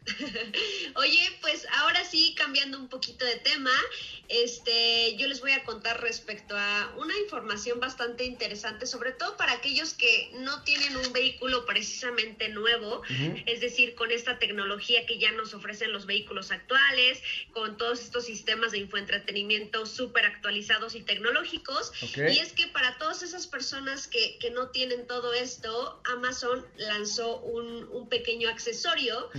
[0.95, 3.71] Oye, pues ahora sí, cambiando un poquito de tema,
[4.29, 9.53] este, yo les voy a contar respecto a una información bastante interesante, sobre todo para
[9.53, 13.01] aquellos que no tienen un vehículo precisamente nuevo,
[13.45, 18.25] es decir, con esta tecnología que ya nos ofrecen los vehículos actuales, con todos estos
[18.25, 21.91] sistemas de infoentretenimiento súper actualizados y tecnológicos.
[22.15, 27.39] Y es que para todas esas personas que, que, no tienen todo esto, Amazon lanzó
[27.39, 29.29] un, un pequeño accesorio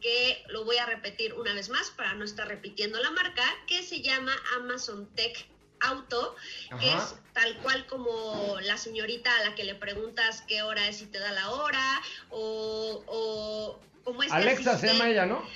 [0.00, 0.15] que
[0.48, 4.00] lo voy a repetir una vez más para no estar repitiendo la marca, que se
[4.00, 5.46] llama Amazon Tech
[5.80, 6.34] Auto,
[6.80, 11.02] que es tal cual como la señorita a la que le preguntas qué hora es
[11.02, 14.32] y te da la hora, o, o como es.
[14.32, 15.46] Alexa se llama ella, ¿no?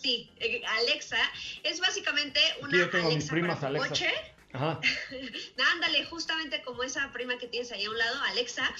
[0.00, 1.18] Sí, eh, Alexa
[1.62, 4.12] es básicamente una Alexa para coche
[5.74, 8.74] Ándale, justamente como esa prima que tienes ahí a un lado, Alexa.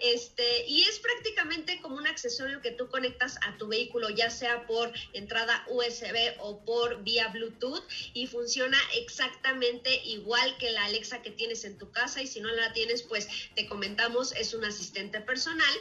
[0.00, 4.66] Este, y es prácticamente como un accesorio que tú conectas a tu vehículo, ya sea
[4.66, 11.30] por entrada USB o por vía Bluetooth, y funciona exactamente igual que la Alexa que
[11.30, 12.22] tienes en tu casa.
[12.22, 15.74] Y si no la tienes, pues te comentamos, es un asistente personal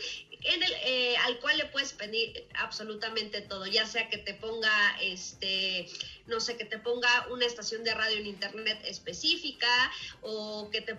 [0.44, 5.88] eh, al cual le puedes pedir absolutamente todo, ya sea que te ponga, este,
[6.28, 9.68] no sé, que te ponga una estación de radio en internet específica
[10.22, 10.94] o que te,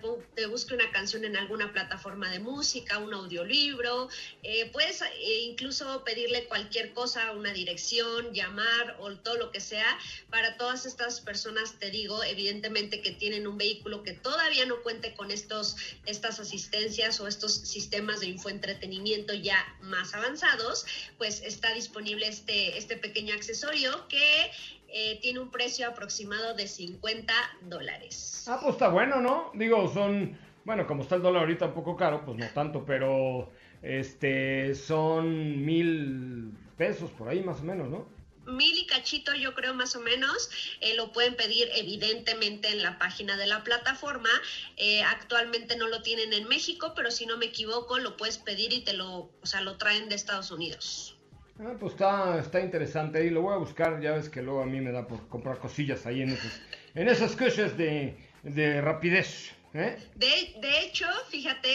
[0.47, 4.09] busque una canción en alguna plataforma de música, un audiolibro.
[4.43, 9.97] Eh, puedes eh, incluso pedirle cualquier cosa, una dirección, llamar o todo lo que sea.
[10.29, 15.13] Para todas estas personas, te digo, evidentemente que tienen un vehículo que todavía no cuente
[15.13, 20.85] con estos, estas asistencias o estos sistemas de infoentretenimiento ya más avanzados,
[21.17, 24.51] pues está disponible este, este pequeño accesorio que
[24.93, 28.45] eh, tiene un precio aproximado de 50 dólares.
[28.47, 29.51] Ah, pues está bueno, ¿no?
[29.53, 33.51] Digo, son, bueno, como está el dólar ahorita un poco caro, pues no tanto, pero
[33.81, 38.19] este, son mil pesos por ahí más o menos, ¿no?
[38.49, 40.49] mil y cachito, yo creo más o menos.
[40.81, 44.29] Eh, lo pueden pedir evidentemente en la página de la plataforma.
[44.77, 48.73] Eh, actualmente no lo tienen en México, pero si no me equivoco, lo puedes pedir
[48.73, 51.18] y te lo, o sea, lo traen de Estados Unidos.
[51.61, 53.99] Ah, pues está, está interesante y lo voy a buscar.
[54.01, 56.61] Ya ves que luego a mí me da por comprar cosillas ahí en esos,
[56.95, 59.51] en esas cosas de, de rapidez.
[59.73, 59.97] ¿eh?
[60.15, 61.69] De, de, hecho, fíjate,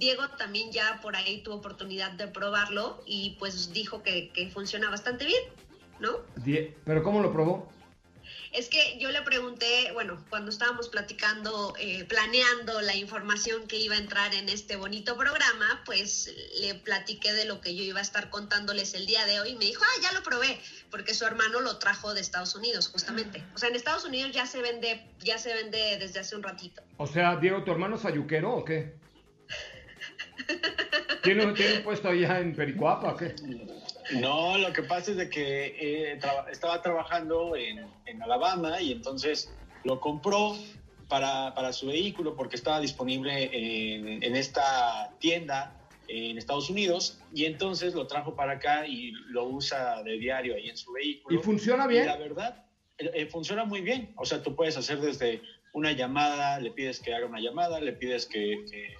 [0.00, 5.26] Diego también ya por ahí tuvo oportunidad de probarlo y pues dijo que, funciona bastante
[5.26, 5.42] bien,
[6.00, 6.10] ¿no?
[6.84, 7.70] ¿Pero cómo lo probó?
[8.52, 13.94] Es que yo le pregunté, bueno, cuando estábamos platicando, eh, planeando la información que iba
[13.94, 18.02] a entrar en este bonito programa, pues le platiqué de lo que yo iba a
[18.02, 20.58] estar contándoles el día de hoy y me dijo, ah, ya lo probé,
[20.90, 23.44] porque su hermano lo trajo de Estados Unidos, justamente.
[23.54, 26.82] O sea, en Estados Unidos ya se vende, ya se vende desde hace un ratito.
[26.96, 28.94] O sea, Diego, ¿tu hermano es ayuquero o qué?
[31.22, 33.34] ¿Tiene, un puesto allá en Pericuapa o qué?
[34.12, 36.20] No, lo que pasa es de que eh,
[36.50, 37.88] estaba trabajando en,
[38.22, 39.52] Alabama y entonces
[39.84, 40.56] lo compró
[41.08, 47.44] para, para, su vehículo porque estaba disponible en, en, esta tienda en Estados Unidos y
[47.44, 51.38] entonces lo trajo para acá y lo usa de diario ahí en su vehículo.
[51.38, 52.06] ¿Y funciona bien?
[52.06, 52.64] la verdad,
[52.98, 54.12] eh, eh, funciona muy bien.
[54.16, 55.40] O sea, tú puedes hacer desde
[55.72, 58.94] una llamada, le pides que haga una llamada, le pides que, que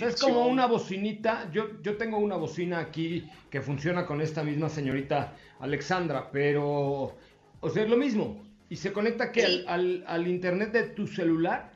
[0.00, 1.50] es como una bocinita.
[1.52, 7.16] Yo, yo tengo una bocina aquí que funciona con esta misma señorita Alexandra, pero.
[7.60, 8.44] O sea, es lo mismo.
[8.68, 11.70] ¿Y se conecta que al, al, internet de tu celular?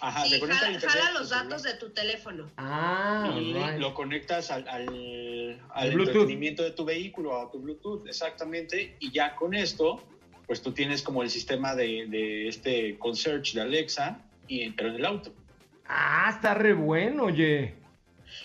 [0.00, 2.50] Ajá, se conecta jala, internet jala los datos de tu teléfono.
[2.56, 8.96] Ah, y lo conectas al, al, al entretenimiento de tu vehículo, a tu Bluetooth, exactamente.
[8.98, 10.02] Y ya con esto,
[10.46, 14.96] pues tú tienes como el sistema de, de este concierge de Alexa, y, pero en
[14.96, 15.32] el auto.
[15.94, 17.74] Ah, está re bueno, oye.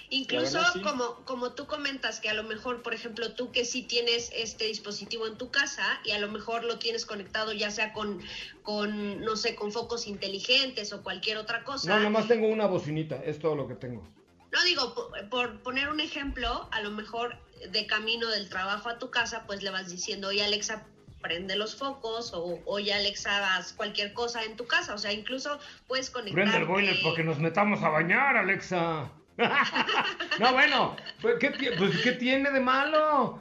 [0.09, 4.31] Incluso como, como tú comentas que a lo mejor, por ejemplo, tú que sí tienes
[4.35, 8.21] este dispositivo en tu casa y a lo mejor lo tienes conectado ya sea con,
[8.63, 11.95] con no sé, con focos inteligentes o cualquier otra cosa.
[11.95, 14.05] No, nomás tengo una bocinita, es todo lo que tengo.
[14.51, 17.37] No digo, por, poner un ejemplo, a lo mejor
[17.71, 20.85] de camino del trabajo a tu casa, pues le vas diciendo, oye Alexa,
[21.21, 24.93] prende los focos o oye Alexa, haz cualquier cosa en tu casa.
[24.93, 26.35] O sea, incluso puedes conectar.
[26.35, 29.11] Prende el boiler porque nos metamos a bañar, Alexa.
[30.39, 33.39] no, bueno, pues ¿qué, pues, ¿qué tiene de malo?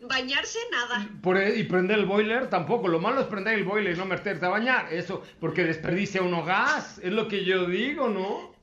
[0.00, 1.08] Bañarse nada.
[1.22, 2.86] Por, e, y prender el boiler tampoco.
[2.86, 4.92] Lo malo es prender el boiler y no meterte a bañar.
[4.92, 6.98] Eso, porque desperdicia uno gas.
[7.02, 8.55] Es lo que yo digo, ¿no?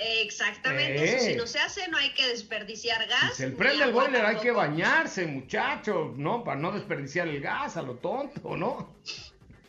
[0.00, 3.34] Exactamente, si no se hace no hay que desperdiciar gas.
[3.34, 6.44] Si se prende el boiler hay que bañarse, muchachos, ¿no?
[6.44, 8.94] Para no desperdiciar el gas a lo tonto, ¿no?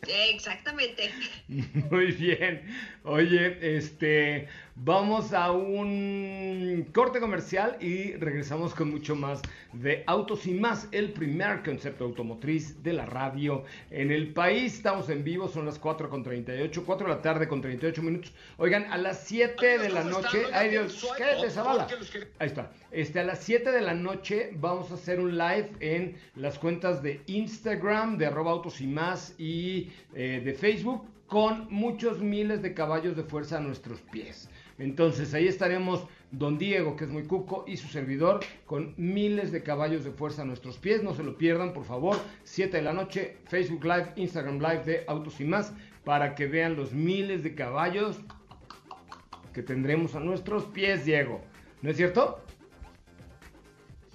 [0.06, 1.10] Exactamente.
[1.48, 2.62] Muy bien.
[3.04, 4.48] Oye, este,
[4.82, 9.42] vamos a un corte comercial y regresamos con mucho más
[9.74, 14.74] de Autos y más, el primer concepto automotriz de la radio en el país.
[14.74, 18.32] Estamos en vivo, son las 4 con 38, 4 de la tarde con 38 minutos.
[18.56, 21.86] Oigan, a las 7 de la noche, ay Dios, cállate Zavala.
[22.38, 22.72] Ahí está.
[22.90, 27.02] Este, a las 7 de la noche vamos a hacer un live en las cuentas
[27.02, 32.74] de Instagram, de arroba autos y más y eh, de Facebook con muchos miles de
[32.74, 34.49] caballos de fuerza a nuestros pies.
[34.80, 39.62] Entonces ahí estaremos Don Diego, que es muy cuco, y su servidor con miles de
[39.62, 41.02] caballos de fuerza a nuestros pies.
[41.02, 42.16] No se lo pierdan, por favor.
[42.44, 45.72] 7 de la noche, Facebook Live, Instagram Live de Autos y más,
[46.04, 48.20] para que vean los miles de caballos
[49.52, 51.40] que tendremos a nuestros pies, Diego.
[51.82, 52.40] ¿No es cierto?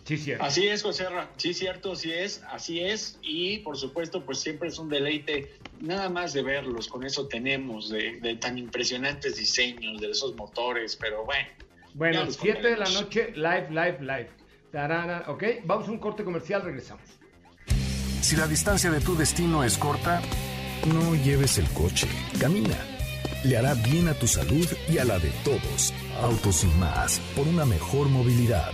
[0.05, 0.43] Sí, cierto.
[0.43, 1.31] Así es, José Ra.
[1.35, 3.17] Sí, cierto, sí es, así es.
[3.23, 6.87] Y por supuesto, pues siempre es un deleite nada más de verlos.
[6.87, 11.47] Con eso tenemos de, tan impresionantes diseños de esos motores, pero bueno.
[11.95, 14.29] Bueno, 7 de la noche, live, live, live.
[14.71, 17.05] Tarara, ok, vamos a un corte comercial, regresamos.
[18.21, 20.21] Si la distancia de tu destino es corta,
[20.85, 22.07] no lleves el coche,
[22.39, 22.77] camina.
[23.43, 25.93] Le hará bien a tu salud y a la de todos.
[26.21, 28.73] Autos y más, por una mejor movilidad.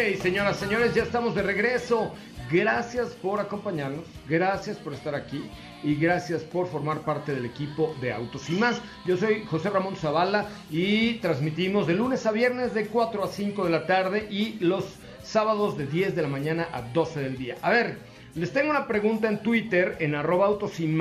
[0.00, 2.10] Señoras, señores, ya estamos de regreso.
[2.50, 5.44] Gracias por acompañarnos, gracias por estar aquí
[5.82, 8.80] y gracias por formar parte del equipo de Autos y más.
[9.04, 13.64] Yo soy José Ramón Zavala y transmitimos de lunes a viernes de 4 a 5
[13.66, 14.86] de la tarde y los
[15.22, 17.56] sábados de 10 de la mañana a 12 del día.
[17.60, 17.98] A ver,
[18.34, 20.98] les tengo una pregunta en Twitter, en arroba Autos y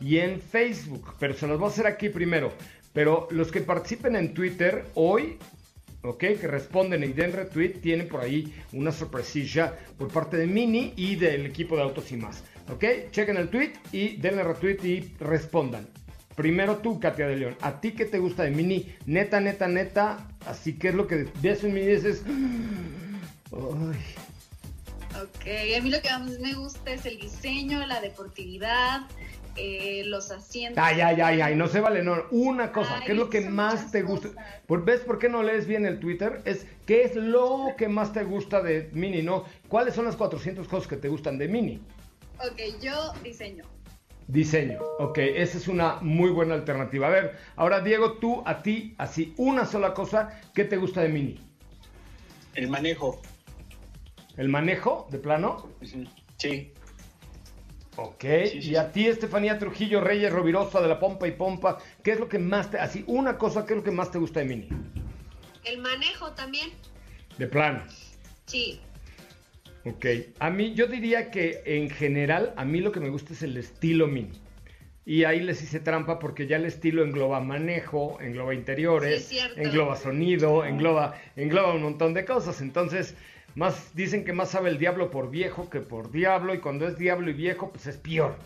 [0.00, 2.50] y en Facebook, pero se las voy a hacer aquí primero.
[2.94, 5.38] Pero los que participen en Twitter hoy
[6.02, 6.18] ¿ok?
[6.18, 11.16] Que responden y den retweet, tienen por ahí una sorpresilla por parte de Mini y
[11.16, 12.42] del equipo de Autos y más,
[12.72, 13.10] ¿ok?
[13.10, 15.88] Chequen el tweet y denle retweet y respondan.
[16.34, 18.94] Primero tú, Katia de León, ¿a ti qué te gusta de Mini?
[19.06, 22.22] Neta, neta, neta, así que es lo que ves en Mini dices...
[25.22, 25.46] Ok,
[25.76, 29.02] a mí lo que más me gusta es el diseño, la deportividad,
[29.56, 30.82] eh, los asientos.
[30.82, 32.16] Ay, ay, ay, ay, no se vale, no.
[32.30, 34.28] Una cosa, ¿qué es lo que más te gusta?
[34.68, 36.40] ¿Ves por qué no lees bien el Twitter?
[36.44, 39.44] Es, ¿qué es lo que más te gusta de Mini, no?
[39.68, 41.80] ¿Cuáles son las 400 cosas que te gustan de Mini?
[42.38, 43.64] Ok, yo diseño.
[44.28, 47.08] Diseño, ok, esa es una muy buena alternativa.
[47.08, 51.08] A ver, ahora Diego, tú, a ti, así, una sola cosa, ¿qué te gusta de
[51.08, 51.38] Mini?
[52.54, 53.20] El manejo.
[54.36, 55.68] ¿El manejo, de plano?
[56.38, 56.71] Sí.
[57.96, 58.24] Ok,
[58.54, 62.26] y a ti, Estefanía Trujillo Reyes Rovirosa de la Pompa y Pompa, ¿qué es lo
[62.26, 64.68] que más te, así, una cosa, qué es lo que más te gusta de Mini?
[65.64, 66.70] El manejo también.
[67.36, 67.82] De plano.
[68.46, 68.80] Sí.
[69.84, 70.06] Ok,
[70.38, 73.56] a mí, yo diría que en general, a mí lo que me gusta es el
[73.58, 74.32] estilo Mini.
[75.04, 80.64] Y ahí les hice trampa porque ya el estilo engloba manejo, engloba interiores, engloba sonido,
[80.64, 82.60] engloba, engloba un montón de cosas.
[82.60, 83.16] Entonces,
[83.54, 86.96] más dicen que más sabe el diablo por viejo que por diablo y cuando es
[86.96, 88.36] diablo y viejo pues es peor.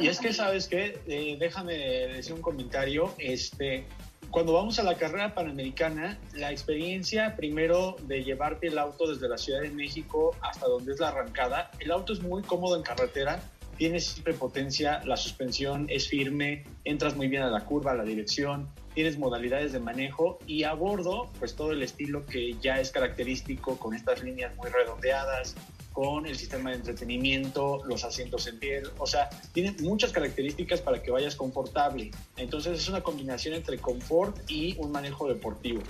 [0.00, 3.84] Y es que sabes qué, eh, déjame decir un comentario, este,
[4.30, 9.38] cuando vamos a la carrera panamericana, la experiencia primero de llevarte el auto desde la
[9.38, 13.40] Ciudad de México hasta donde es la arrancada, el auto es muy cómodo en carretera,
[13.76, 18.04] tiene siempre potencia, la suspensión es firme, entras muy bien a la curva, a la
[18.04, 18.68] dirección,
[18.98, 23.78] tienes modalidades de manejo y a bordo, pues todo el estilo que ya es característico
[23.78, 25.54] con estas líneas muy redondeadas,
[25.92, 31.00] con el sistema de entretenimiento, los asientos en piel, o sea, tiene muchas características para
[31.00, 32.10] que vayas confortable.
[32.36, 35.80] Entonces es una combinación entre confort y un manejo deportivo.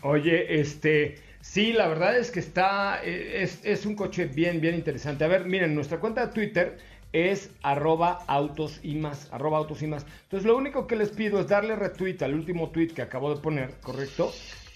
[0.00, 4.76] Oye, este, sí, la verdad es que está, eh, es, es un coche bien, bien
[4.76, 5.24] interesante.
[5.24, 6.78] A ver, miren, nuestra cuenta de Twitter
[7.12, 10.06] es arroba autos y más, arroba autos y más.
[10.24, 13.40] Entonces lo único que les pido es darle retweet al último tweet que acabo de
[13.40, 14.32] poner, ¿correcto?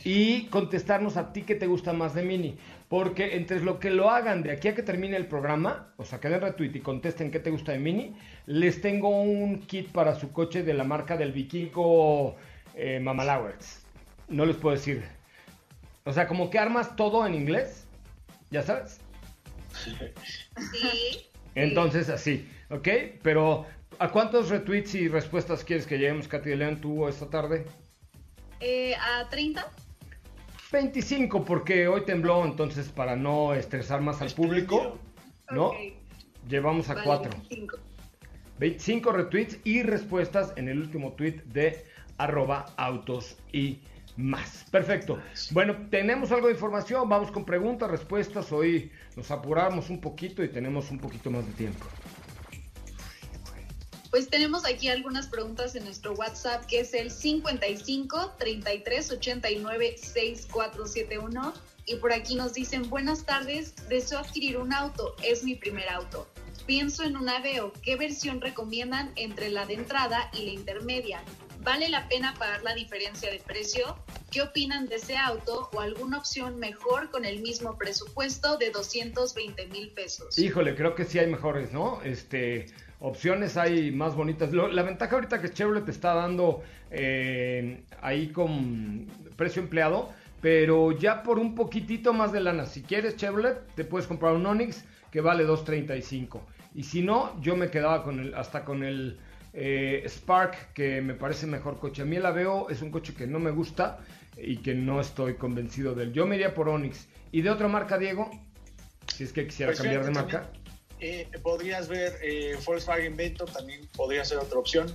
[0.06, 2.56] y contestarnos a ti qué te gusta más de Mini.
[2.88, 6.20] Porque entre lo que lo hagan de aquí a que termine el programa, o sea,
[6.20, 8.14] que den retweet y contesten qué te gusta de Mini,
[8.46, 12.36] les tengo un kit para su coche de la marca del vikingo
[12.76, 13.82] eh, Mamalowers.
[14.28, 15.02] No les puedo decir.
[16.04, 17.88] O sea, como que armas todo en inglés,
[18.52, 19.00] ¿ya sabes?
[19.72, 21.26] Sí.
[21.56, 22.88] Entonces, así, ¿ok?
[23.22, 23.66] Pero,
[23.98, 27.66] ¿a cuántos retweets y respuestas quieres que lleguemos, Katy de León, tú esta tarde?
[28.60, 29.66] Eh, ¿A 30?
[30.70, 34.98] 25, porque hoy tembló, entonces para no estresar más al público,
[35.50, 35.72] ¿no?
[36.48, 37.30] Llevamos a Vale, 4.
[37.30, 37.76] 25.
[38.58, 41.84] 25 retweets y respuestas en el último tweet de
[42.18, 43.80] arroba autos y
[44.16, 44.64] más.
[44.70, 45.20] Perfecto.
[45.50, 48.50] Bueno, tenemos algo de información, vamos con preguntas, respuestas.
[48.52, 51.86] Hoy nos apuramos un poquito y tenemos un poquito más de tiempo.
[54.10, 61.52] Pues tenemos aquí algunas preguntas en nuestro WhatsApp, que es el 55 33 89 6471.
[61.84, 66.26] Y por aquí nos dicen, buenas tardes, deseo adquirir un auto, es mi primer auto.
[66.66, 71.22] Pienso en un Aveo, ¿qué versión recomiendan entre la de entrada y la intermedia?
[71.66, 73.96] ¿Vale la pena pagar la diferencia de precio?
[74.30, 79.66] ¿Qué opinan de ese auto o alguna opción mejor con el mismo presupuesto de 220
[79.66, 80.38] mil pesos?
[80.38, 82.00] Híjole, creo que sí hay mejores, ¿no?
[82.04, 82.66] Este,
[83.00, 84.52] opciones hay más bonitas.
[84.52, 86.62] La ventaja ahorita que Chevrolet te está dando
[86.92, 92.66] eh, ahí con precio empleado, pero ya por un poquitito más de lana.
[92.66, 96.46] Si quieres Chevrolet, te puedes comprar un Onix que vale 235.
[96.76, 99.18] Y si no, yo me quedaba con el, hasta con el
[99.58, 102.02] eh, Spark, que me parece mejor coche.
[102.02, 103.98] A mí el Aveo es un coche que no me gusta
[104.36, 106.12] y que no estoy convencido de él.
[106.12, 107.06] Yo me iría por Onix.
[107.32, 108.30] ¿Y de otra marca, Diego?
[109.14, 110.50] Si es que quisiera Pues cambiar de marca.
[111.00, 114.94] Eh, podrías ver eh, Volkswagen Vento, también podría ser otra opción.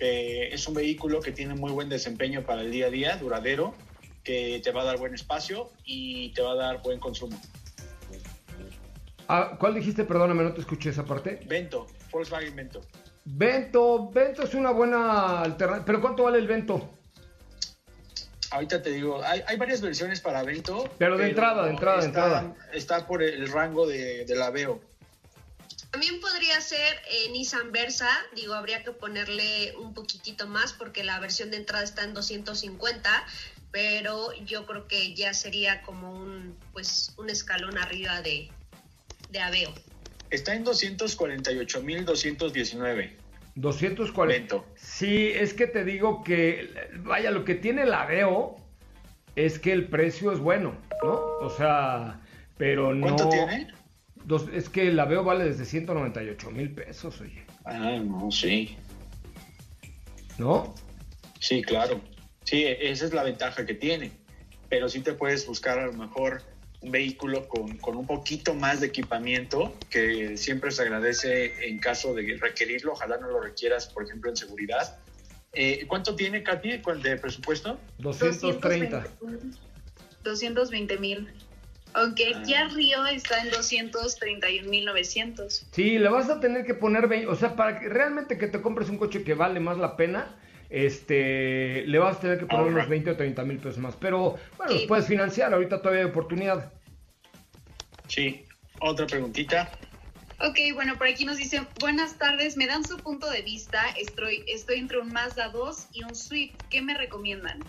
[0.00, 3.72] Es un vehículo que tiene muy buen desempeño para el día a día, duradero,
[4.24, 7.40] que te va a dar buen espacio y te va a dar buen consumo.
[9.28, 10.02] Ah, ¿Cuál dijiste?
[10.02, 11.38] Perdóname, no te escuché esa parte.
[11.46, 12.80] Vento, Volkswagen Vento.
[13.24, 15.84] Vento, Vento es una buena alternativa.
[15.84, 16.90] ¿Pero cuánto vale el Vento?
[18.50, 20.90] Ahorita te digo, hay, hay varias versiones para Vento.
[20.98, 22.56] Pero de entrada, de entrada, de entrada.
[22.72, 24.80] Está por el rango de, de la Veo.
[25.92, 31.20] También podría ser eh, Nissan Versa, digo, habría que ponerle un poquitito más porque la
[31.20, 33.26] versión de entrada está en 250,
[33.70, 38.50] pero yo creo que ya sería como un, pues, un escalón arriba de,
[39.28, 39.74] de Aveo.
[40.32, 43.10] Está en 248.219.
[43.54, 44.38] 240.
[44.38, 44.64] Vento.
[44.76, 46.70] Sí, es que te digo que,
[47.04, 48.56] vaya, lo que tiene el Aveo
[49.36, 51.12] es que el precio es bueno, ¿no?
[51.14, 52.18] O sea,
[52.56, 53.02] pero no...
[53.02, 53.70] ¿Cuánto tiene?
[54.24, 58.76] Dos- es que el Aveo vale desde 198 mil pesos, oye, Ah, no, sí.
[60.38, 60.74] ¿no?
[61.40, 62.00] Sí, claro.
[62.44, 64.12] Sí, esa es la ventaja que tiene.
[64.68, 66.42] Pero sí te puedes buscar a lo mejor
[66.90, 72.36] vehículo con, con un poquito más de equipamiento, que siempre se agradece en caso de
[72.40, 72.92] requerirlo.
[72.92, 74.98] Ojalá no lo requieras, por ejemplo, en seguridad.
[75.52, 77.78] Eh, ¿Cuánto tiene, Katy, cuál- de presupuesto?
[77.98, 79.04] 230.
[80.24, 81.28] 220 mil.
[81.94, 82.42] Aunque Ah.
[82.42, 85.66] Kia Río está en 231 mil 900.
[85.72, 88.62] Sí, le vas a tener que poner 20, o sea, para que realmente que te
[88.62, 90.34] compres un coche que vale más la pena,
[90.72, 93.94] este, le vas a tener que poner unos 20 o 30 mil pesos más.
[93.96, 94.78] Pero bueno, Sí.
[94.78, 96.72] los puedes financiar, ahorita todavía hay oportunidad.
[98.08, 98.44] Sí.
[98.80, 99.70] Otra preguntita.
[100.40, 104.44] Ok, bueno, por aquí nos dicen, buenas tardes, me dan su punto de vista, estoy,
[104.48, 107.60] estoy entre un Mazda 2 y un Swift, ¿qué me recomiendan?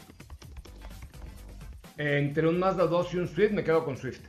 [1.98, 4.22] Entre un Mazda 2 y un Swift, me quedo con Swift.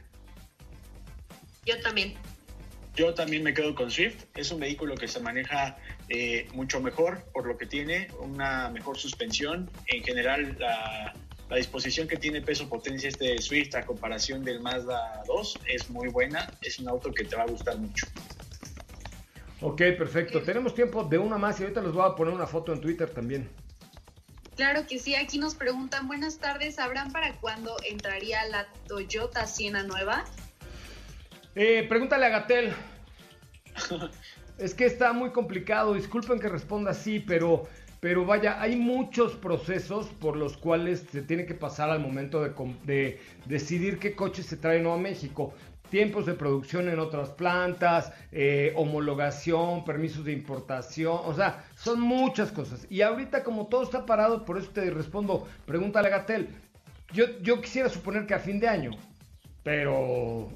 [1.65, 2.15] Yo también.
[2.97, 4.25] Yo también me quedo con Swift.
[4.35, 5.79] Es un vehículo que se maneja
[6.09, 9.71] eh, mucho mejor por lo que tiene, una mejor suspensión.
[9.87, 11.15] En general, la,
[11.51, 16.51] la disposición que tiene peso-potencia este Swift a comparación del Mazda 2 es muy buena.
[16.63, 18.07] Es un auto que te va a gustar mucho.
[19.61, 20.43] Ok, perfecto.
[20.43, 23.09] Tenemos tiempo de una más y ahorita les voy a poner una foto en Twitter
[23.09, 23.49] también.
[24.57, 29.83] Claro que sí, aquí nos preguntan, buenas tardes, ¿sabrán para cuándo entraría la Toyota Siena
[29.83, 30.25] nueva?
[31.57, 32.73] Eh, pregúntale a Gatel.
[34.59, 35.95] es que está muy complicado.
[35.95, 37.65] Disculpen que responda así, pero,
[38.01, 43.21] pero vaya, hay muchos procesos por los cuales se tiene que pasar al momento de,
[43.47, 45.55] decidir qué coche se trae no a México.
[45.91, 52.51] Tiempos de producción en otras plantas, eh, homologación, permisos de importación, o sea, son muchas
[52.51, 52.87] cosas.
[52.91, 56.49] Y ahorita como todo está parado, por eso te respondo, pregúntale a Gatel.
[57.13, 58.91] Yo, yo quisiera suponer que a fin de año,
[59.63, 60.51] pero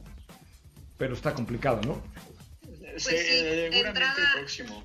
[0.99, 2.03] pero está complicado, ¿no?
[3.01, 4.85] Sí, sí, de seguramente entrada- el próximo.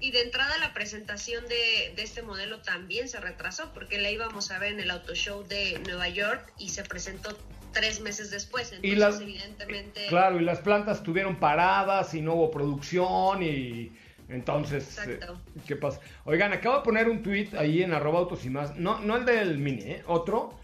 [0.00, 4.50] Y de entrada la presentación de, de, este modelo también se retrasó porque la íbamos
[4.50, 7.38] a ver en el Auto Show de Nueva York y se presentó
[7.72, 8.72] tres meses después.
[8.72, 10.06] Entonces, y las, evidentemente...
[10.08, 13.92] Claro, y las plantas estuvieron paradas y no hubo producción y...
[14.28, 15.20] Entonces, eh,
[15.66, 16.00] ¿qué pasa?
[16.24, 18.74] Oigan, acabo de poner un tweet ahí en arroba autos y más.
[18.76, 20.02] No, no el del mini, ¿eh?
[20.06, 20.58] Otro.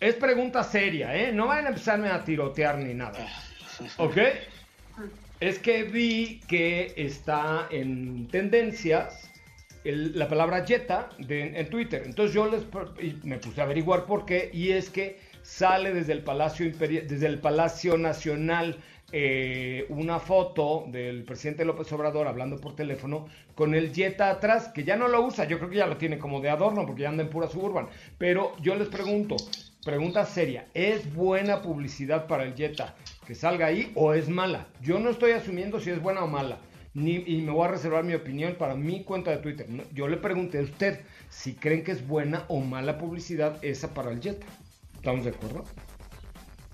[0.00, 1.32] Es pregunta seria, ¿eh?
[1.32, 3.26] No vayan a empezarme a tirotear ni nada.
[3.98, 4.16] ¿Ok?
[5.40, 9.30] Es que vi que está en tendencias
[9.84, 12.02] la palabra Jetta en Twitter.
[12.04, 12.66] Entonces yo les
[13.24, 14.50] me puse a averiguar por qué.
[14.52, 18.78] Y es que sale desde el Palacio, Imperial, desde el Palacio Nacional
[19.12, 24.84] eh, una foto del presidente López Obrador hablando por teléfono con el Jetta atrás, que
[24.84, 27.08] ya no lo usa, yo creo que ya lo tiene como de adorno porque ya
[27.08, 27.88] anda en pura suburban.
[28.18, 29.36] Pero yo les pregunto,
[29.84, 32.96] pregunta seria, ¿es buena publicidad para el Jetta
[33.28, 34.68] que salga ahí o es mala?
[34.80, 36.60] Yo no estoy asumiendo si es buena o mala.
[36.94, 39.66] Ni, y me voy a reservar mi opinión para mi cuenta de Twitter.
[39.92, 44.12] Yo le pregunté a usted si creen que es buena o mala publicidad esa para
[44.12, 44.46] el Jetta.
[44.94, 45.64] ¿Estamos de acuerdo?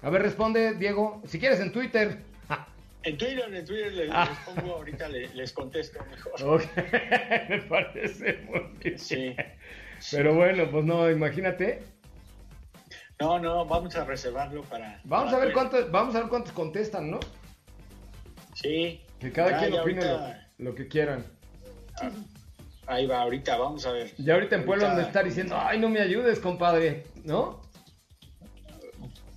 [0.02, 1.20] A ver, responde, Diego.
[1.26, 2.18] Si quieres en Twitter.
[3.02, 4.28] En Twitter, en Twitter les, ah.
[4.30, 6.62] les pongo, ahorita les, les contesto mejor.
[7.48, 8.96] Me parece muy bien.
[8.96, 9.34] Sí.
[10.12, 11.82] Pero bueno, pues no, imagínate.
[13.24, 15.00] No, no, vamos a reservarlo para.
[15.04, 17.20] Vamos para a ver cuántos, vamos a ver cuántos contestan, ¿no?
[18.52, 19.00] Sí.
[19.18, 20.50] Que cada ya, quien opine ahorita...
[20.58, 21.24] lo, lo, que quieran.
[22.02, 22.10] Ah,
[22.86, 24.14] ahí va, ahorita, vamos a ver.
[24.18, 27.62] Ya ahorita en Puebla donde estar diciendo, ay, no me ayudes, compadre, ¿no?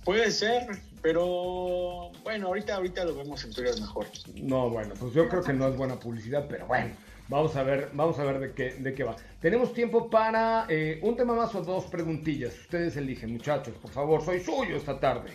[0.04, 0.66] Puede ser,
[1.00, 4.06] pero bueno, ahorita, ahorita lo vemos en Twitter mejor.
[4.34, 6.94] No, bueno, pues yo creo que no es buena publicidad, pero bueno,
[7.28, 9.16] vamos a ver, vamos a ver de qué, de qué va.
[9.40, 12.58] Tenemos tiempo para eh, un tema más o dos preguntillas.
[12.58, 15.30] Ustedes eligen, muchachos, por favor, soy suyo esta tarde.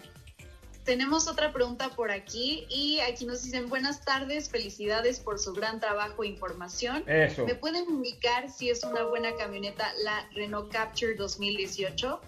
[0.84, 5.80] Tenemos otra pregunta por aquí y aquí nos dicen buenas tardes, felicidades por su gran
[5.80, 7.06] trabajo e información.
[7.08, 7.46] Eso.
[7.46, 12.20] ¿Me pueden indicar si es una buena camioneta la Renault Capture 2018?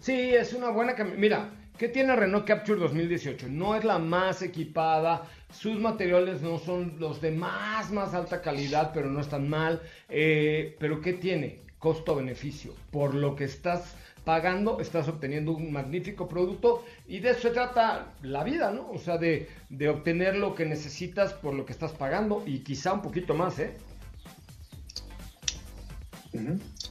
[0.00, 1.20] Sí, es una buena camioneta.
[1.20, 3.48] Mira, ¿Qué tiene Renault Capture 2018?
[3.48, 8.92] No es la más equipada, sus materiales no son los de más, más alta calidad,
[8.92, 9.82] pero no están mal.
[10.08, 11.60] Eh, pero ¿qué tiene?
[11.78, 12.74] Costo-beneficio.
[12.90, 13.94] Por lo que estás
[14.24, 18.90] pagando, estás obteniendo un magnífico producto y de eso se trata la vida, ¿no?
[18.90, 22.92] O sea, de, de obtener lo que necesitas por lo que estás pagando y quizá
[22.92, 23.76] un poquito más, ¿eh?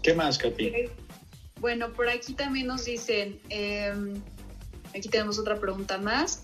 [0.03, 0.89] ¿Qué más, Capi?
[1.59, 3.93] Bueno, por aquí también nos dicen, eh,
[4.95, 6.43] Aquí tenemos otra pregunta más.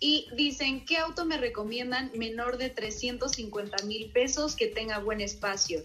[0.00, 5.82] Y dicen, ¿qué auto me recomiendan menor de 350 mil pesos que tenga buen espacio?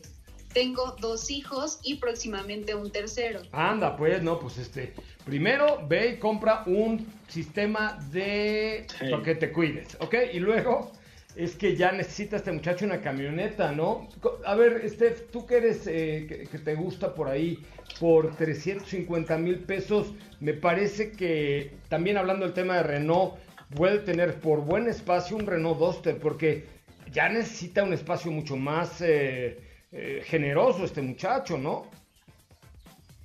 [0.54, 3.42] Tengo dos hijos y próximamente un tercero.
[3.52, 4.94] Anda, pues, no, pues este.
[5.26, 8.86] Primero ve y compra un sistema de.
[9.00, 9.10] Sí.
[9.10, 10.16] para que te cuides, ¿ok?
[10.34, 10.92] Y luego
[11.36, 14.08] es que ya necesita este muchacho una camioneta, ¿no?
[14.46, 17.58] A ver, Steph, tú que eres, eh, que, que, te gusta por ahí,
[18.00, 23.34] por 350 mil pesos, me parece que también hablando del tema de Renault,
[23.76, 26.66] puede tener por buen espacio un Renault Duster, porque
[27.12, 29.60] ya necesita un espacio mucho más eh,
[29.92, 31.90] eh, generoso este muchacho, ¿no?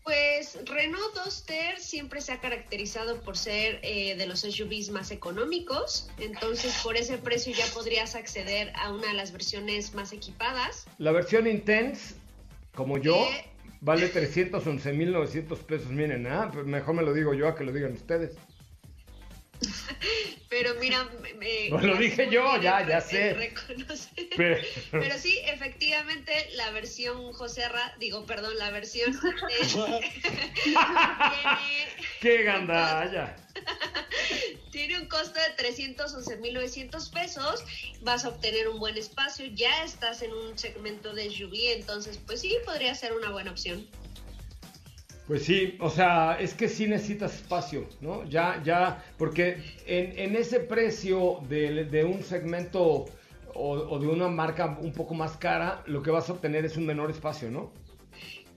[0.03, 6.09] Pues Renault Duster siempre se ha caracterizado por ser eh, de los SUVs más económicos,
[6.19, 10.87] entonces por ese precio ya podrías acceder a una de las versiones más equipadas.
[10.97, 12.15] La versión Intense,
[12.75, 13.45] como yo, eh...
[13.83, 16.51] vale 311.900 pesos, miren, ¿ah?
[16.65, 18.35] mejor me lo digo yo a que lo digan ustedes.
[20.49, 23.55] Pero mira, me, pues lo dije yo, ya, ya sé.
[24.37, 24.61] Pero...
[24.91, 25.19] Pero...
[25.19, 29.11] sí, efectivamente, la versión Joserra, digo, perdón, la versión
[29.61, 29.73] es,
[30.65, 30.79] tiene,
[32.21, 33.37] ¡Qué gandalla!
[34.73, 37.65] tiene un costo de 311.900 pesos,
[38.01, 42.41] vas a obtener un buen espacio, ya estás en un segmento de SUV, entonces pues
[42.41, 43.87] sí, podría ser una buena opción.
[45.29, 48.25] Pues sí, o sea, es que sí necesitas espacio, ¿no?
[48.25, 53.05] Ya, ya, porque en, en ese precio de, de un segmento
[53.55, 56.87] o, de una marca un poco más cara, lo que vas a obtener es un
[56.87, 57.71] menor espacio, ¿no?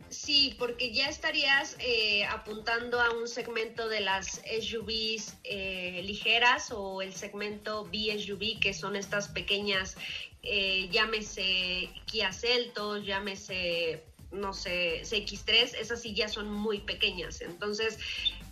[0.10, 7.02] Sí, porque ya estarías eh, apuntando a un segmento de las SUVs eh, ligeras o
[7.02, 9.96] el segmento BSUV, que son estas pequeñas,
[10.44, 17.42] eh, llámese Kia Celtos, llámese no sé, CX3, esas sí ya son muy pequeñas.
[17.42, 17.98] Entonces,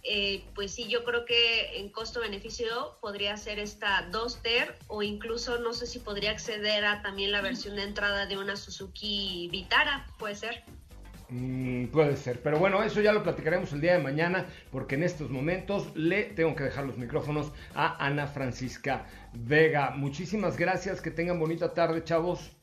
[0.03, 5.73] eh, pues sí, yo creo que en costo-beneficio podría ser esta Duster o incluso no
[5.73, 10.35] sé si podría acceder a también la versión de entrada de una Suzuki Vitara, puede
[10.35, 10.63] ser.
[11.29, 15.03] Mm, puede ser, pero bueno, eso ya lo platicaremos el día de mañana porque en
[15.03, 19.91] estos momentos le tengo que dejar los micrófonos a Ana Francisca Vega.
[19.91, 22.58] Muchísimas gracias, que tengan bonita tarde, chavos.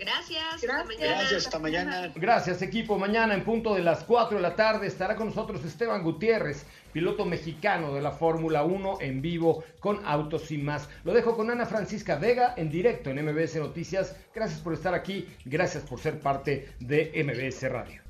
[0.00, 0.62] Gracias.
[0.62, 1.46] Gracias.
[1.46, 2.10] Hasta mañana.
[2.14, 2.98] Gracias, equipo.
[2.98, 7.26] Mañana en punto de las 4 de la tarde estará con nosotros Esteban Gutiérrez, piloto
[7.26, 10.88] mexicano de la Fórmula 1 en vivo con Autos y más.
[11.04, 14.16] Lo dejo con Ana Francisca Vega en directo en MBS Noticias.
[14.34, 15.28] Gracias por estar aquí.
[15.44, 18.09] Gracias por ser parte de MBS Radio.